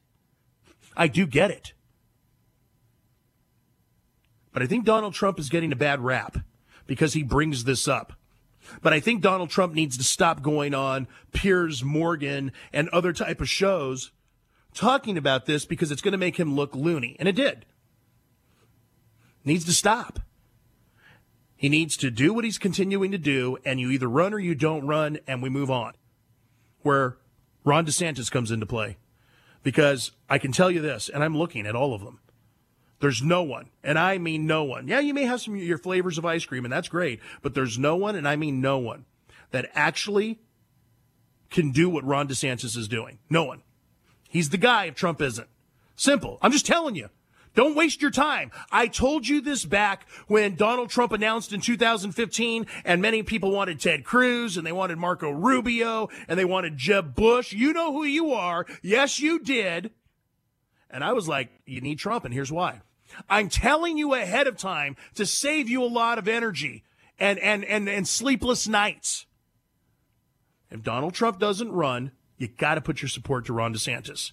I 0.95 1.07
do 1.07 1.25
get 1.25 1.51
it. 1.51 1.73
But 4.53 4.61
I 4.63 4.67
think 4.67 4.85
Donald 4.85 5.13
Trump 5.13 5.39
is 5.39 5.49
getting 5.49 5.71
a 5.71 5.77
bad 5.77 6.01
rap 6.01 6.37
because 6.85 7.13
he 7.13 7.23
brings 7.23 7.63
this 7.63 7.87
up. 7.87 8.13
But 8.81 8.93
I 8.93 8.99
think 8.99 9.21
Donald 9.21 9.49
Trump 9.49 9.73
needs 9.73 9.97
to 9.97 10.03
stop 10.03 10.41
going 10.41 10.73
on 10.73 11.07
Piers 11.33 11.83
Morgan 11.83 12.51
and 12.71 12.89
other 12.89 13.13
type 13.13 13.41
of 13.41 13.49
shows 13.49 14.11
talking 14.73 15.17
about 15.17 15.45
this 15.45 15.65
because 15.65 15.91
it's 15.91 16.01
going 16.01 16.11
to 16.11 16.17
make 16.17 16.37
him 16.37 16.55
look 16.55 16.75
loony. 16.75 17.15
And 17.19 17.27
it 17.27 17.35
did. 17.35 17.65
Needs 19.43 19.65
to 19.65 19.73
stop. 19.73 20.19
He 21.55 21.69
needs 21.69 21.95
to 21.97 22.09
do 22.09 22.33
what 22.33 22.43
he's 22.43 22.57
continuing 22.57 23.11
to 23.11 23.17
do, 23.19 23.57
and 23.63 23.79
you 23.79 23.91
either 23.91 24.07
run 24.07 24.33
or 24.33 24.39
you 24.39 24.55
don't 24.55 24.87
run, 24.87 25.19
and 25.27 25.43
we 25.43 25.49
move 25.49 25.69
on. 25.69 25.93
Where 26.83 27.17
Ron 27.63 27.85
DeSantis 27.85 28.31
comes 28.31 28.51
into 28.51 28.65
play. 28.65 28.97
Because 29.63 30.11
I 30.29 30.37
can 30.37 30.51
tell 30.51 30.71
you 30.71 30.81
this, 30.81 31.07
and 31.07 31.23
I'm 31.23 31.37
looking 31.37 31.67
at 31.67 31.75
all 31.75 31.93
of 31.93 32.03
them. 32.03 32.19
There's 32.99 33.21
no 33.21 33.41
one, 33.43 33.69
and 33.83 33.97
I 33.97 34.17
mean 34.17 34.45
no 34.45 34.63
one. 34.63 34.87
Yeah, 34.87 34.99
you 34.99 35.13
may 35.13 35.23
have 35.23 35.41
some 35.41 35.55
your 35.55 35.77
flavors 35.79 36.17
of 36.17 36.25
ice 36.25 36.45
cream, 36.45 36.65
and 36.65 36.71
that's 36.71 36.87
great, 36.87 37.19
but 37.41 37.55
there's 37.55 37.77
no 37.77 37.95
one, 37.95 38.15
and 38.15 38.27
I 38.27 38.35
mean 38.35 38.61
no 38.61 38.77
one, 38.77 39.05
that 39.49 39.69
actually 39.73 40.39
can 41.49 41.71
do 41.71 41.89
what 41.89 42.03
Ron 42.03 42.27
DeSantis 42.27 42.77
is 42.77 42.87
doing. 42.87 43.19
No 43.29 43.43
one. 43.43 43.63
He's 44.29 44.49
the 44.49 44.57
guy 44.57 44.85
if 44.85 44.95
Trump 44.95 45.21
isn't. 45.21 45.47
Simple. 45.95 46.37
I'm 46.41 46.51
just 46.51 46.65
telling 46.65 46.95
you. 46.95 47.09
Don't 47.53 47.75
waste 47.75 48.01
your 48.01 48.11
time. 48.11 48.51
I 48.71 48.87
told 48.87 49.27
you 49.27 49.41
this 49.41 49.65
back 49.65 50.07
when 50.27 50.55
Donald 50.55 50.89
Trump 50.89 51.11
announced 51.11 51.51
in 51.51 51.59
2015 51.59 52.65
and 52.85 53.01
many 53.01 53.23
people 53.23 53.51
wanted 53.51 53.79
Ted 53.79 54.05
Cruz 54.05 54.55
and 54.55 54.65
they 54.65 54.71
wanted 54.71 54.97
Marco 54.97 55.29
Rubio 55.29 56.09
and 56.27 56.39
they 56.39 56.45
wanted 56.45 56.77
Jeb 56.77 57.13
Bush. 57.13 57.51
You 57.51 57.73
know 57.73 57.91
who 57.91 58.05
you 58.05 58.31
are. 58.31 58.65
Yes, 58.81 59.19
you 59.19 59.39
did. 59.39 59.91
And 60.89 61.03
I 61.03 61.13
was 61.13 61.27
like, 61.27 61.49
you 61.65 61.81
need 61.81 61.99
Trump 61.99 62.23
and 62.23 62.33
here's 62.33 62.51
why. 62.51 62.81
I'm 63.29 63.49
telling 63.49 63.97
you 63.97 64.13
ahead 64.13 64.47
of 64.47 64.55
time 64.55 64.95
to 65.15 65.25
save 65.25 65.67
you 65.67 65.83
a 65.83 65.85
lot 65.85 66.17
of 66.17 66.29
energy 66.29 66.83
and, 67.19 67.37
and, 67.39 67.65
and, 67.65 67.89
and 67.89 68.07
sleepless 68.07 68.67
nights. 68.67 69.25
If 70.69 70.83
Donald 70.83 71.13
Trump 71.13 71.37
doesn't 71.37 71.71
run, 71.71 72.11
you 72.37 72.47
got 72.47 72.75
to 72.75 72.81
put 72.81 73.01
your 73.01 73.09
support 73.09 73.45
to 73.45 73.53
Ron 73.53 73.73
DeSantis. 73.73 74.31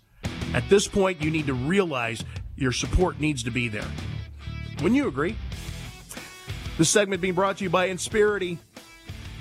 At 0.55 0.69
this 0.69 0.87
point, 0.87 1.21
you 1.21 1.31
need 1.31 1.47
to 1.47 1.55
realize 1.55 2.25
your 2.59 2.73
support 2.73 3.21
needs 3.21 3.43
to 3.45 3.50
be 3.50 3.69
there. 3.69 3.87
Wouldn't 4.83 4.97
you 4.97 5.09
agree? 5.09 5.37
This 6.77 6.91
segment 6.91 7.21
being 7.21 7.35
brought 7.35 7.59
to 7.59 7.65
you 7.65 7.71
by 7.71 7.88
Insperity. 7.88 8.59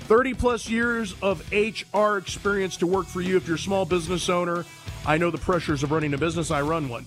30 0.00 0.34
plus 0.34 0.68
years 0.68 1.14
of 1.20 1.44
HR 1.52 2.16
experience 2.16 2.78
to 2.78 2.86
work 2.86 3.06
for 3.06 3.20
you 3.20 3.36
if 3.36 3.46
you're 3.46 3.56
a 3.56 3.58
small 3.58 3.84
business 3.84 4.28
owner. 4.28 4.64
I 5.04 5.18
know 5.18 5.30
the 5.30 5.38
pressures 5.38 5.82
of 5.82 5.92
running 5.92 6.14
a 6.14 6.18
business. 6.18 6.50
I 6.50 6.62
run 6.62 6.88
one. 6.88 7.06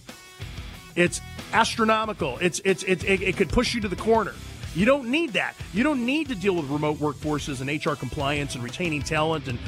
It's 0.95 1.19
astronomical. 1.51 2.37
It's, 2.39 2.61
it's, 2.63 2.83
it, 2.83 3.03
it, 3.03 3.21
it 3.21 3.37
could 3.37 3.49
push 3.49 3.73
you 3.73 3.81
to 3.81 3.87
the 3.87 3.95
corner. 3.95 4.33
You 4.75 4.85
don't 4.85 5.09
need 5.09 5.33
that. 5.33 5.55
You 5.73 5.83
don't 5.83 6.05
need 6.05 6.29
to 6.29 6.35
deal 6.35 6.55
with 6.55 6.69
remote 6.69 6.97
workforces 6.97 7.61
and 7.61 7.85
HR 7.85 7.95
compliance 7.95 8.55
and 8.55 8.63
retaining 8.63 9.01
talent 9.01 9.47
and 9.47 9.59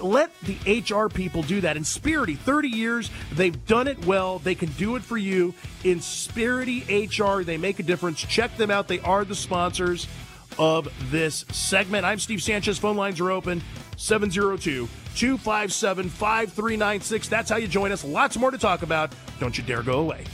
let 0.00 0.30
the 0.40 0.80
HR 0.80 1.08
people 1.08 1.42
do 1.42 1.60
that. 1.60 1.76
Insperity, 1.76 2.36
30 2.36 2.68
years, 2.68 3.10
they've 3.32 3.66
done 3.66 3.88
it 3.88 4.04
well. 4.06 4.38
They 4.38 4.54
can 4.54 4.70
do 4.72 4.96
it 4.96 5.02
for 5.02 5.16
you. 5.16 5.54
Insperity 5.84 6.82
HR, 6.88 7.42
they 7.42 7.56
make 7.56 7.78
a 7.78 7.82
difference. 7.82 8.20
Check 8.20 8.56
them 8.56 8.70
out. 8.70 8.88
They 8.88 9.00
are 9.00 9.24
the 9.24 9.34
sponsors 9.34 10.06
of 10.58 10.88
this 11.10 11.44
segment. 11.52 12.04
I'm 12.04 12.18
Steve 12.18 12.42
Sanchez. 12.42 12.78
Phone 12.78 12.96
lines 12.96 13.20
are 13.20 13.30
open 13.30 13.62
702 13.96 14.88
257 15.14 16.08
5396. 16.08 17.28
That's 17.28 17.50
how 17.50 17.56
you 17.56 17.68
join 17.68 17.92
us. 17.92 18.04
Lots 18.04 18.36
more 18.36 18.50
to 18.50 18.58
talk 18.58 18.82
about. 18.82 19.14
Don't 19.40 19.56
you 19.56 19.64
dare 19.64 19.82
go 19.82 20.00
away. 20.00 20.24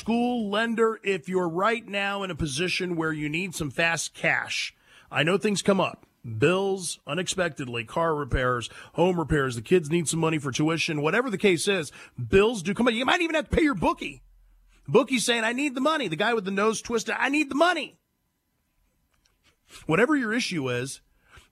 School 0.00 0.48
lender 0.48 0.98
if 1.04 1.28
you're 1.28 1.48
right 1.48 1.86
now 1.86 2.22
in 2.22 2.30
a 2.30 2.34
position 2.34 2.96
where 2.96 3.12
you 3.12 3.28
need 3.28 3.54
some 3.54 3.70
fast 3.70 4.14
cash. 4.14 4.74
I 5.10 5.22
know 5.22 5.36
things 5.36 5.60
come 5.60 5.78
up. 5.78 6.06
Bills, 6.38 6.98
unexpectedly, 7.06 7.84
car 7.84 8.14
repairs, 8.14 8.70
home 8.94 9.18
repairs, 9.18 9.56
the 9.56 9.62
kids 9.62 9.90
need 9.90 10.08
some 10.08 10.18
money 10.18 10.38
for 10.38 10.52
tuition, 10.52 11.02
whatever 11.02 11.28
the 11.28 11.36
case 11.36 11.68
is, 11.68 11.92
bills 12.18 12.62
do 12.62 12.72
come 12.72 12.88
up. 12.88 12.94
You 12.94 13.04
might 13.04 13.20
even 13.20 13.34
have 13.34 13.50
to 13.50 13.54
pay 13.54 13.62
your 13.62 13.74
bookie. 13.74 14.22
Bookie's 14.88 15.26
saying, 15.26 15.44
I 15.44 15.52
need 15.52 15.74
the 15.74 15.82
money. 15.82 16.08
The 16.08 16.16
guy 16.16 16.32
with 16.32 16.46
the 16.46 16.50
nose 16.50 16.80
twisted, 16.80 17.14
I 17.18 17.28
need 17.28 17.50
the 17.50 17.54
money. 17.54 17.98
Whatever 19.84 20.16
your 20.16 20.32
issue 20.32 20.70
is, 20.70 21.02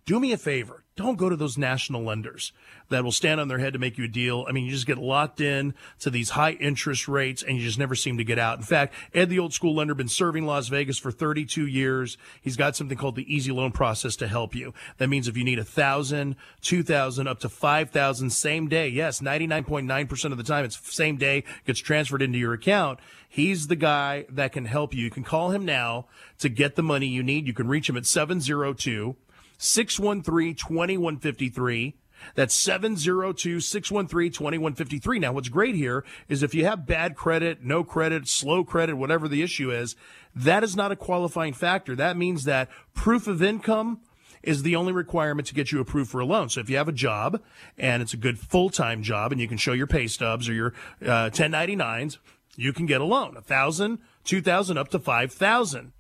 do 0.09 0.19
me 0.19 0.33
a 0.33 0.39
favor. 0.39 0.85
Don't 0.97 1.19
go 1.19 1.29
to 1.29 1.37
those 1.37 1.59
national 1.59 2.03
lenders 2.03 2.53
that 2.89 3.05
will 3.05 3.13
stand 3.13 3.43
on 3.43 3.49
their 3.49 3.59
head 3.59 3.75
to 3.75 3.79
make 3.79 3.99
you 3.99 4.05
a 4.05 4.09
deal. 4.09 4.47
I 4.49 4.53
mean, 4.53 4.65
you 4.65 4.71
just 4.71 4.87
get 4.87 4.97
locked 4.97 5.39
in 5.39 5.75
to 6.01 6.09
these 6.09 6.31
high 6.31 6.53
interest 6.53 7.09
rates 7.09 7.43
and 7.43 7.59
you 7.59 7.63
just 7.63 7.79
never 7.79 7.95
seem 7.95 8.17
to 8.17 8.25
get 8.25 8.39
out. 8.39 8.57
In 8.57 8.65
fact, 8.65 8.95
Ed, 9.13 9.29
the 9.29 9.39
old 9.39 9.53
school 9.53 9.75
lender, 9.75 9.95
been 9.95 10.09
serving 10.09 10.47
Las 10.47 10.69
Vegas 10.69 10.97
for 10.97 11.13
32 11.13 11.67
years. 11.67 12.17
He's 12.41 12.57
got 12.57 12.75
something 12.75 12.97
called 12.97 13.17
the 13.17 13.33
easy 13.33 13.53
loan 13.53 13.71
process 13.71 14.17
to 14.17 14.29
help 14.29 14.55
you. 14.55 14.73
That 14.97 15.09
means 15.09 15.29
if 15.29 15.37
you 15.37 15.45
need 15.45 15.59
a 15.59 15.65
thousand, 15.65 16.37
two 16.63 16.83
thousand, 16.83 17.29
up 17.29 17.41
to 17.41 17.51
5,000 17.51 18.31
same 18.31 18.67
day. 18.67 18.89
Yes, 18.89 19.21
99.9% 19.21 20.33
of 20.33 20.39
the 20.39 20.43
time 20.43 20.65
it's 20.65 20.81
same 20.91 21.19
day 21.19 21.45
gets 21.67 21.81
transferred 21.81 22.23
into 22.23 22.39
your 22.39 22.55
account. 22.55 22.99
He's 23.29 23.67
the 23.67 23.77
guy 23.77 24.25
that 24.31 24.53
can 24.53 24.65
help 24.65 24.95
you. 24.95 25.05
You 25.05 25.11
can 25.11 25.23
call 25.23 25.51
him 25.51 25.67
now 25.67 26.07
to 26.39 26.49
get 26.49 26.77
the 26.77 26.83
money 26.83 27.07
you 27.07 27.23
need. 27.23 27.47
You 27.47 27.53
can 27.53 27.69
reach 27.69 27.91
him 27.91 27.97
at 27.99 28.07
702 28.07 29.15
613 29.59 30.55
2153. 30.55 31.95
That's 32.35 32.55
702 32.55 33.61
613 33.61 34.33
2153. 34.33 35.19
Now, 35.19 35.33
what's 35.33 35.49
great 35.49 35.75
here 35.75 36.05
is 36.29 36.43
if 36.43 36.55
you 36.55 36.65
have 36.65 36.87
bad 36.87 37.15
credit, 37.15 37.63
no 37.63 37.85
credit, 37.85 38.29
slow 38.29 38.65
credit, 38.65 38.97
whatever 38.97 39.29
the 39.29 39.43
issue 39.43 39.71
is, 39.71 39.97
that 40.35 40.65
is 40.65 40.77
not 40.77 40.93
a 40.93 40.97
qualifying 40.97 41.53
factor. 41.53 41.95
That 41.95 42.17
means 42.17 42.45
that 42.45 42.69
proof 42.95 43.27
of 43.27 43.43
income 43.43 44.01
is 44.43 44.63
the 44.63 44.77
only 44.77 44.93
requirement 44.93 45.49
to 45.49 45.55
get 45.55 45.73
you 45.73 45.81
approved 45.81 46.11
for 46.11 46.21
a 46.21 46.27
loan. 46.27 46.49
So 46.49 46.61
if 46.61 46.71
you 46.71 46.77
have 46.77 46.89
a 46.89 46.93
job 46.93 47.41
and 47.77 48.03
it's 48.03 48.15
a 48.15 48.19
good 48.19 48.39
full 48.39 48.71
time 48.71 49.03
job 49.03 49.33
and 49.33 49.41
you 49.41 49.49
can 49.49 49.59
show 49.59 49.73
your 49.73 49.87
pay 49.87 50.07
stubs 50.07 50.49
or 50.49 50.55
your 50.55 50.75
uh, 51.03 51.31
1099s, 51.31 52.19
you 52.57 52.73
can 52.73 52.87
get 52.87 53.01
a 53.01 53.05
loan, 53.05 53.37
a 53.37 53.41
thousand, 53.41 53.99
two 54.25 54.43
thousand, 54.43 54.79
up 54.79 54.89
to 54.89 54.99
five 54.99 55.33
thousand. 55.33 55.93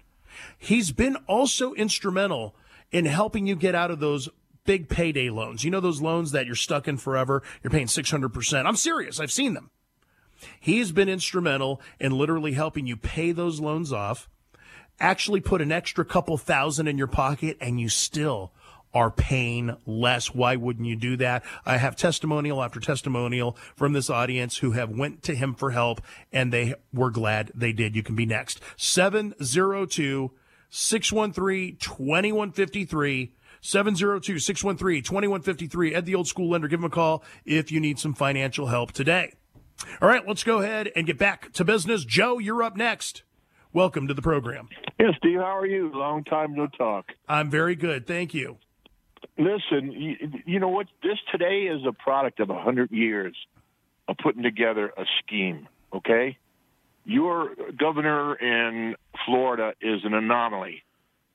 He's 0.57 0.93
been 0.93 1.17
also 1.27 1.73
instrumental 1.75 2.55
in 2.91 3.05
helping 3.05 3.47
you 3.47 3.57
get 3.57 3.75
out 3.75 3.91
of 3.91 4.01
those 4.01 4.29
big 4.65 4.89
payday 4.89 5.31
loans. 5.31 5.65
You 5.65 5.71
know 5.71 5.81
those 5.81 6.03
loans 6.03 6.33
that 6.33 6.47
you're 6.47 6.55
stuck 6.55 6.89
in 6.89 6.99
forever? 6.99 7.43
You're 7.63 7.71
paying 7.71 7.87
600%. 7.87 8.67
I'm 8.67 8.77
serious. 8.77 9.19
I've 9.19 9.33
seen 9.33 9.55
them. 9.55 9.71
He's 10.61 10.93
been 10.93 11.09
instrumental 11.09 11.81
in 11.99 12.13
literally 12.13 12.53
helping 12.53 12.87
you 12.87 12.97
pay 12.97 13.33
those 13.33 13.61
loans 13.61 13.93
off, 13.93 14.29
actually 15.01 15.41
put 15.41 15.61
an 15.61 15.73
extra 15.73 16.05
couple 16.05 16.39
thousand 16.39 16.87
in 16.87 16.99
your 16.99 17.09
pocket, 17.09 17.57
and 17.61 17.81
you 17.81 17.89
still 17.89 18.53
are 18.95 19.11
paying 19.11 19.77
less. 19.87 20.35
Why 20.35 20.57
wouldn't 20.57 20.87
you 20.87 20.97
do 20.97 21.17
that? 21.19 21.45
I 21.65 21.77
have 21.77 21.97
testimonial 21.97 22.63
after 22.63 22.81
testimonial 22.81 23.57
from 23.77 23.93
this 23.93 24.11
audience 24.11 24.59
who 24.59 24.73
have 24.73 24.91
went 24.91 25.23
to 25.25 25.35
him 25.35 25.55
for 25.55 25.73
help 25.73 26.01
and 26.33 26.53
they 26.53 26.75
were 26.93 27.11
glad 27.11 27.53
they 27.55 27.73
did. 27.73 27.95
You 27.95 28.03
can 28.03 28.15
be 28.15 28.27
next. 28.27 28.61
702 28.77 30.33
613 30.71 31.77
2153. 31.77 33.33
702 33.61 34.39
613 34.39 35.03
2153. 35.03 35.95
Ed 35.95 36.07
the 36.07 36.15
Old 36.15 36.29
School 36.29 36.51
Lender. 36.51 36.69
Give 36.69 36.81
him 36.81 36.85
a 36.85 36.91
call 36.91 37.25
if 37.45 37.73
you 37.73 37.81
need 37.81 37.99
some 37.99 38.15
financial 38.15 38.67
help 38.67 38.93
today. 38.93 39.35
All 40.01 40.09
right, 40.09 40.27
let's 40.27 40.45
go 40.45 40.61
ahead 40.61 40.91
and 40.97 41.07
get 41.07 41.19
back 41.19 41.53
to 41.55 41.65
business. 41.65 42.05
Joe, 42.05 42.39
you're 42.39 42.63
up 42.63 42.77
next. 42.77 43.23
Welcome 43.73 44.09
to 44.09 44.15
the 44.15 44.23
program. 44.23 44.69
Yes, 44.99 45.15
Steve, 45.19 45.39
how 45.39 45.57
are 45.57 45.67
you? 45.67 45.91
Long 45.93 46.25
time 46.25 46.55
no 46.55 46.67
talk. 46.67 47.13
I'm 47.29 47.51
very 47.51 47.77
good. 47.77 48.07
Thank 48.07 48.35
you. 48.35 48.59
Listen, 49.37 49.93
you, 49.93 50.17
you 50.47 50.59
know 50.59 50.69
what? 50.69 50.87
This 51.03 51.19
today 51.31 51.69
is 51.71 51.83
a 51.87 51.93
product 51.93 52.41
of 52.41 52.51
a 52.51 52.55
100 52.55 52.91
years 52.91 53.37
of 54.09 54.17
putting 54.23 54.43
together 54.43 54.93
a 54.97 55.05
scheme, 55.21 55.69
okay? 55.93 56.39
Your 57.09 57.55
governor 57.75 58.35
in 58.35 58.95
Florida 59.25 59.73
is 59.81 60.05
an 60.05 60.13
anomaly, 60.13 60.83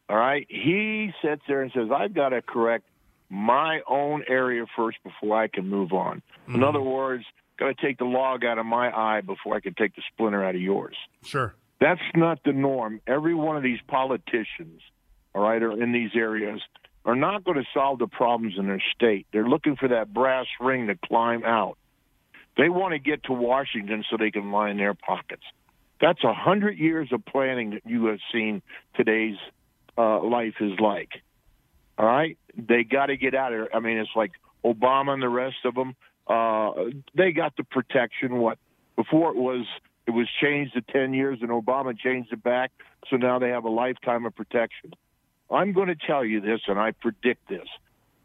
all 0.08 0.16
right? 0.16 0.46
He 0.48 1.12
sits 1.24 1.42
there 1.48 1.64
and 1.64 1.72
says, 1.74 1.88
I've 1.92 2.14
got 2.14 2.30
to 2.30 2.44
correct 2.44 2.86
my 3.28 3.82
own 3.90 4.24
area 4.28 4.66
first 4.76 5.00
before 5.04 5.36
I 5.36 5.48
can 5.48 5.68
move 5.68 5.92
on. 5.92 6.22
Mm-hmm. 6.44 6.56
In 6.56 6.64
other 6.64 6.80
words, 6.80 7.26
got 7.58 7.76
to 7.76 7.86
take 7.86 7.98
the 7.98 8.06
log 8.06 8.46
out 8.46 8.60
of 8.60 8.68
my 8.68 8.96
eye 8.96 9.22
before 9.22 9.56
I 9.56 9.62
can 9.62 9.74
take 9.74 9.96
the 9.96 10.04
splinter 10.14 10.44
out 10.44 10.54
of 10.54 10.62
yours. 10.62 10.96
Sure. 11.26 11.56
That's 11.82 12.02
not 12.14 12.44
the 12.46 12.54
norm. 12.54 13.02
Every 13.08 13.34
one 13.34 13.58
of 13.58 13.64
these 13.64 13.80
politicians, 13.88 14.80
all 15.34 15.42
right, 15.42 15.62
are 15.62 15.72
in 15.72 15.92
these 15.92 16.12
areas 16.14 16.62
are 17.04 17.16
not 17.16 17.44
going 17.44 17.58
to 17.58 17.66
solve 17.74 17.98
the 17.98 18.06
problems 18.06 18.60
in 18.60 18.68
their 18.68 18.84
state. 18.96 19.26
They're 19.34 19.50
looking 19.50 19.76
for 19.76 19.88
that 19.88 20.14
brass 20.14 20.46
ring 20.62 20.86
to 20.86 20.96
climb 21.04 21.44
out. 21.44 21.80
They 22.58 22.70
want 22.70 22.94
to 22.94 23.00
get 23.00 23.24
to 23.24 23.34
Washington 23.34 24.06
so 24.08 24.18
they 24.18 24.30
can 24.30 24.52
line 24.52 24.78
their 24.78 24.94
pockets. 24.94 25.42
That's 26.04 26.22
a 26.26 26.34
hundred 26.34 26.78
years 26.78 27.14
of 27.14 27.24
planning 27.24 27.70
that 27.70 27.84
you 27.86 28.08
have 28.08 28.20
seen 28.34 28.62
today's 28.94 29.38
uh, 29.98 30.22
life 30.22 30.56
is 30.60 30.78
like. 30.78 31.22
All 31.98 32.06
right, 32.06 32.38
they 32.58 32.84
got 32.84 33.06
to 33.06 33.16
get 33.16 33.34
out 33.34 33.54
of 33.54 33.60
there. 33.60 33.74
I 33.74 33.80
mean, 33.80 33.98
it's 33.98 34.10
like 34.14 34.32
Obama 34.66 35.14
and 35.14 35.24
the 35.24 35.30
rest 35.30 35.64
of 35.64 35.76
them. 35.76 35.96
Uh, 36.28 36.72
they 37.16 37.32
got 37.32 37.56
the 37.56 37.64
protection. 37.64 38.36
What 38.40 38.58
before 38.98 39.30
it 39.30 39.38
was 39.38 39.66
it 40.06 40.12
was 40.12 40.28
changed 40.42 40.74
to 40.74 40.82
ten 40.82 41.14
years, 41.14 41.40
and 41.42 41.50
Obama 41.50 41.98
changed 41.98 42.34
it 42.34 42.44
back, 42.44 42.72
so 43.10 43.16
now 43.16 43.40
they 43.40 43.52
have 43.52 43.64
a 43.64 43.70
lifetime 43.70 44.26
of 44.26 44.36
protection. 44.36 44.92
I'm 45.50 45.72
going 45.72 45.88
to 45.88 45.96
tell 45.96 46.26
you 46.26 46.42
this, 46.42 46.60
and 46.68 46.78
I 46.78 46.92
predict 46.92 47.48
this. 47.48 47.68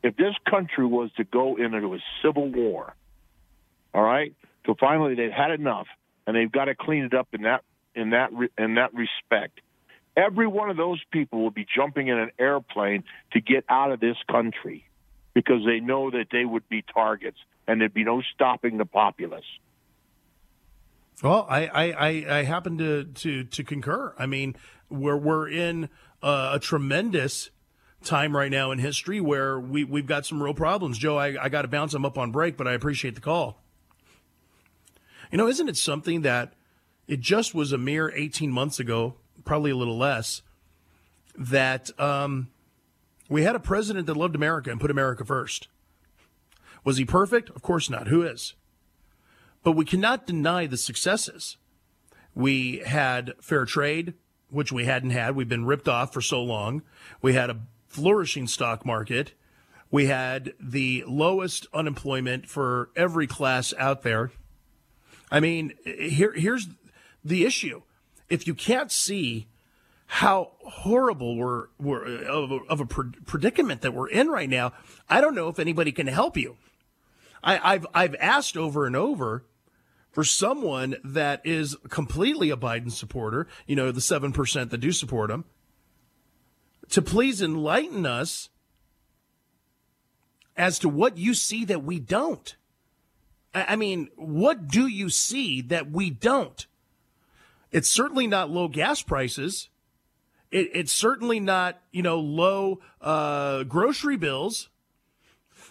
If 0.03 0.17
this 0.17 0.35
country 0.51 0.85
was 0.85 1.11
to 1.17 1.23
go 1.23 1.55
into 1.55 1.95
a 1.95 1.99
civil 2.25 2.51
war, 2.51 2.97
all 3.95 4.03
right, 4.03 4.35
so 4.67 4.75
finally 4.81 5.15
they've 5.15 5.31
had 5.31 5.53
enough, 5.53 5.87
and 6.27 6.35
they've 6.35 6.51
got 6.51 6.65
to 6.65 6.75
clean 6.75 7.05
it 7.05 7.15
up 7.15 7.29
in 7.33 7.43
that 7.43 7.63
in 7.99 8.11
that 8.11 8.31
in 8.57 8.75
that 8.75 8.95
respect. 8.95 9.61
Every 10.17 10.47
one 10.47 10.71
of 10.71 10.77
those 10.77 11.01
people 11.13 11.43
will 11.43 11.51
be 11.51 11.67
jumping 11.77 12.09
in 12.09 12.19
an 12.19 12.31
airplane 12.39 13.05
to 13.33 13.41
get 13.41 13.65
out 13.69 13.93
of 13.93 14.01
this 14.01 14.17
country 14.31 14.85
because 15.35 15.65
they 15.65 15.79
know 15.79 16.11
that 16.11 16.27
they 16.33 16.45
would 16.45 16.69
be 16.69 16.83
targets 16.83 17.39
and 17.69 17.81
there'd 17.81 17.95
be 17.95 18.05
no 18.05 18.23
stopping 18.35 18.79
the 18.79 18.85
populace. 18.85 19.45
Well, 21.23 21.47
I, 21.49 21.67
I, 21.67 22.39
I, 22.39 22.45
happen 22.45 22.79
to, 22.79 23.05
to, 23.05 23.45
to 23.45 23.65
concur. 23.65 24.15
I 24.19 24.27
mean, 24.27 24.57
we're, 24.89 25.17
we're 25.17 25.49
in 25.49 25.89
uh, 26.23 26.53
a 26.55 26.59
tremendous 26.61 27.51
time 28.05 28.37
right 28.37 28.51
now 28.51 28.71
in 28.71 28.79
history 28.79 29.21
where 29.21 29.59
we, 29.59 29.85
we've 29.85 30.07
got 30.07 30.27
some 30.27 30.43
real 30.43 30.55
problems. 30.55 30.97
Joe, 30.97 31.17
I, 31.17 31.45
I 31.45 31.49
got 31.49 31.63
to 31.63 31.69
bounce 31.69 31.93
them 31.93 32.05
up 32.05 32.19
on 32.19 32.31
break, 32.31 32.57
but 32.57 32.69
I 32.69 32.73
appreciate 32.73 33.17
the 33.17 33.21
call. 33.21 33.63
You 35.31 35.39
know, 35.39 35.49
isn't 35.49 35.69
it 35.69 35.77
something 35.77 36.23
that 36.23 36.55
it 37.09 37.21
just 37.21 37.55
was 37.55 37.73
a 37.73 37.79
mere 37.79 38.11
18 38.15 38.53
months 38.53 38.79
ago, 38.79 39.17
probably 39.45 39.73
a 39.73 39.77
little 39.77 39.99
less, 39.99 40.43
that 41.37 41.91
um, 41.99 42.49
we 43.29 43.43
had 43.43 43.57
a 43.57 43.61
president 43.61 44.07
that 44.07 44.17
loved 44.17 44.37
America 44.37 44.71
and 44.71 44.81
put 44.81 44.91
America 44.91 45.25
first. 45.25 45.69
Was 46.85 46.99
he 46.99 47.05
perfect? 47.05 47.51
Of 47.51 47.63
course 47.63 47.91
not. 47.91 48.09
Who 48.09 48.23
is? 48.23 48.55
But 49.65 49.73
we 49.73 49.85
cannot 49.85 50.27
deny 50.27 50.67
the 50.67 50.77
successes. 50.77 51.57
We 52.35 52.83
had 52.87 53.33
fair 53.41 53.65
trade 53.65 54.15
which 54.51 54.73
we 54.73 54.85
hadn't 54.85 55.11
had. 55.11 55.37
We've 55.37 55.49
been 55.49 55.67
ripped 55.67 55.89
off 55.89 56.13
for 56.13 56.21
so 56.21 56.43
long. 56.43 56.83
We 57.21 57.35
had 57.35 57.51
a 57.51 57.61
flourishing 57.87 58.47
stock 58.47 58.85
market. 58.85 59.33
We 59.91 60.07
had 60.07 60.53
the 60.61 61.05
lowest 61.07 61.67
unemployment 61.73 62.49
for 62.49 62.91
every 62.97 63.27
class 63.27 63.73
out 63.79 64.03
there. 64.03 64.31
I 65.31 65.41
mean, 65.41 65.75
here, 65.85 66.33
here's 66.33 66.69
the 67.25 67.45
issue. 67.45 67.83
If 68.29 68.47
you 68.47 68.55
can't 68.55 68.93
see 68.93 69.49
how 70.07 70.53
horrible 70.61 71.37
we're, 71.37 71.67
we're 71.79 72.25
of, 72.25 72.51
a, 72.51 72.59
of 72.69 72.81
a 72.81 72.87
predicament 72.87 73.83
that 73.83 73.95
we're 73.95 74.09
in 74.09 74.29
right 74.29 74.49
now, 74.49 74.73
I 75.09 75.21
don't 75.21 75.35
know 75.35 75.49
if 75.49 75.59
anybody 75.59 75.93
can 75.93 76.07
help 76.07 76.37
you. 76.37 76.57
I, 77.43 77.75
I've, 77.75 77.87
I've 77.95 78.17
asked 78.19 78.57
over 78.57 78.87
and 78.87 78.97
over 78.97 79.45
for 80.11 80.25
someone 80.25 80.97
that 81.05 81.41
is 81.45 81.77
completely 81.91 82.51
a 82.51 82.57
Biden 82.57 82.91
supporter, 82.91 83.47
you 83.67 83.77
know, 83.77 83.93
the 83.93 84.01
7% 84.01 84.71
that 84.71 84.79
do 84.79 84.93
support 84.93 85.31
him, 85.31 85.45
to 86.91 87.03
please 87.03 87.43
enlighten 87.43 88.07
us 88.07 88.49
as 90.57 90.79
to 90.81 90.89
what 90.89 91.19
you 91.19 91.35
see 91.35 91.65
that 91.67 91.85
we 91.85 92.01
don't. 92.01 92.57
I 93.55 93.77
mean, 93.77 94.09
what 94.17 94.69
do 94.69 94.87
you 94.87 95.09
see 95.09 95.63
that 95.63 95.91
we 95.91 96.11
don't? 96.11 96.67
It's 97.71 97.89
certainly 97.89 98.27
not 98.27 98.51
low 98.51 98.69
gas 98.69 99.03
prices. 99.03 99.69
It, 100.51 100.71
it's 100.75 100.93
certainly 100.93 101.41
not, 101.41 101.81
you 101.93 102.03
know, 102.03 102.19
low 102.19 102.81
uh, 103.01 103.65
grocery 103.65 104.17
bills. 104.17 104.69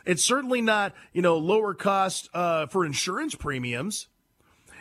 It's 0.06 0.24
certainly 0.24 0.62
not, 0.62 0.94
you 1.12 1.22
know, 1.22 1.38
lower 1.38 1.74
cost 1.74 2.30
uh, 2.34 2.68
for 2.68 2.86
insurance 2.86 3.36
premiums. 3.36 4.08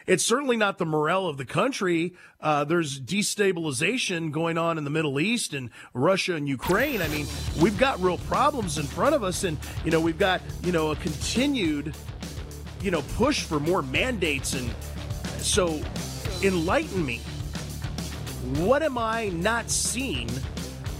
It's 0.06 0.24
certainly 0.24 0.56
not 0.56 0.78
the 0.78 0.86
morale 0.86 1.26
of 1.26 1.36
the 1.36 1.44
country. 1.44 2.14
Uh, 2.40 2.62
there's 2.62 3.00
destabilization 3.00 4.30
going 4.30 4.56
on 4.56 4.78
in 4.78 4.84
the 4.84 4.90
Middle 4.90 5.18
East 5.18 5.52
and 5.52 5.70
Russia 5.94 6.36
and 6.36 6.48
Ukraine. 6.48 7.02
I 7.02 7.08
mean, 7.08 7.26
we've 7.60 7.76
got 7.76 8.00
real 8.00 8.18
problems 8.18 8.78
in 8.78 8.86
front 8.86 9.16
of 9.16 9.24
us, 9.24 9.42
and 9.42 9.58
you 9.84 9.90
know, 9.90 10.00
we've 10.00 10.18
got 10.18 10.42
you 10.62 10.70
know 10.70 10.92
a 10.92 10.96
continued 10.96 11.96
you 12.80 12.92
know 12.92 13.02
push 13.16 13.42
for 13.42 13.58
more 13.58 13.82
mandates, 13.82 14.54
and 14.54 14.70
so 15.38 15.80
enlighten 16.42 17.04
me. 17.04 17.18
What 18.56 18.82
am 18.82 18.98
I 18.98 19.28
not 19.28 19.70
seeing 19.70 20.30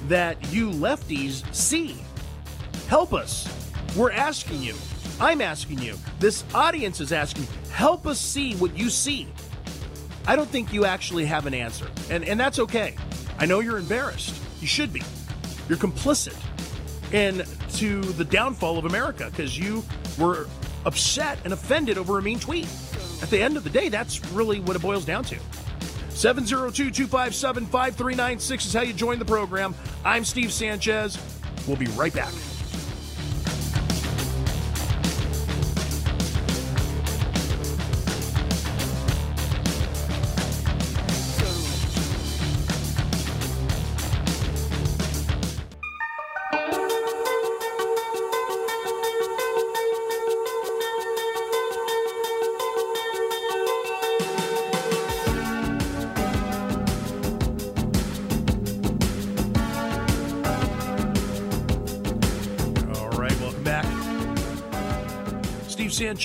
that 0.09 0.53
you 0.53 0.71
lefties 0.71 1.43
see? 1.55 1.97
Help 2.89 3.13
us. 3.13 3.49
We're 3.97 4.13
asking 4.13 4.63
you. 4.63 4.75
I'm 5.21 5.41
asking 5.41 5.79
you. 5.79 5.97
This 6.19 6.45
audience 6.55 7.01
is 7.01 7.13
asking 7.13 7.47
Help 7.71 8.07
us 8.07 8.19
see 8.19 8.55
what 8.55 8.77
you 8.77 8.89
see. 8.89 9.29
I 10.27 10.35
don't 10.35 10.49
think 10.49 10.73
you 10.73 10.87
actually 10.87 11.27
have 11.27 11.47
an 11.47 11.55
answer, 11.55 11.87
and, 12.11 12.25
and 12.25 12.41
that's 12.41 12.59
okay. 12.59 12.97
I 13.39 13.45
know 13.47 13.61
you're 13.61 13.79
embarrassed. 13.79 14.35
You 14.61 14.67
should 14.67 14.93
be. 14.93 15.03
You're 15.69 15.79
complicit 15.79 16.37
in 17.13 17.45
to 17.75 18.01
the 18.01 18.25
downfall 18.25 18.79
of 18.79 18.87
America 18.87 19.29
because 19.31 19.59
you 19.59 19.85
were 20.19 20.49
upset 20.87 21.39
and 21.45 21.53
offended 21.53 21.99
over 21.99 22.19
a 22.19 22.23
mean 22.23 22.41
tweet. 22.41 22.67
At 23.23 23.31
the 23.31 23.43
end 23.43 23.57
of 23.57 23.65
the 23.65 23.71
day, 23.71 23.89
that's 23.89 24.25
really 24.33 24.61
what 24.61 24.77
it 24.77 24.83
boils 24.83 25.05
down 25.05 25.25
to. 25.25 25.39
702 26.11 26.91
257 26.91 27.67
5396 27.67 28.67
is 28.67 28.73
how 28.73 28.83
you 28.83 28.93
join 28.93 29.19
the 29.19 29.25
program. 29.25 29.75
I'm 30.05 30.25
Steve 30.25 30.53
Sanchez. 30.53 31.19
We'll 31.67 31.77
be 31.77 31.87
right 31.89 32.15
back. 32.15 32.33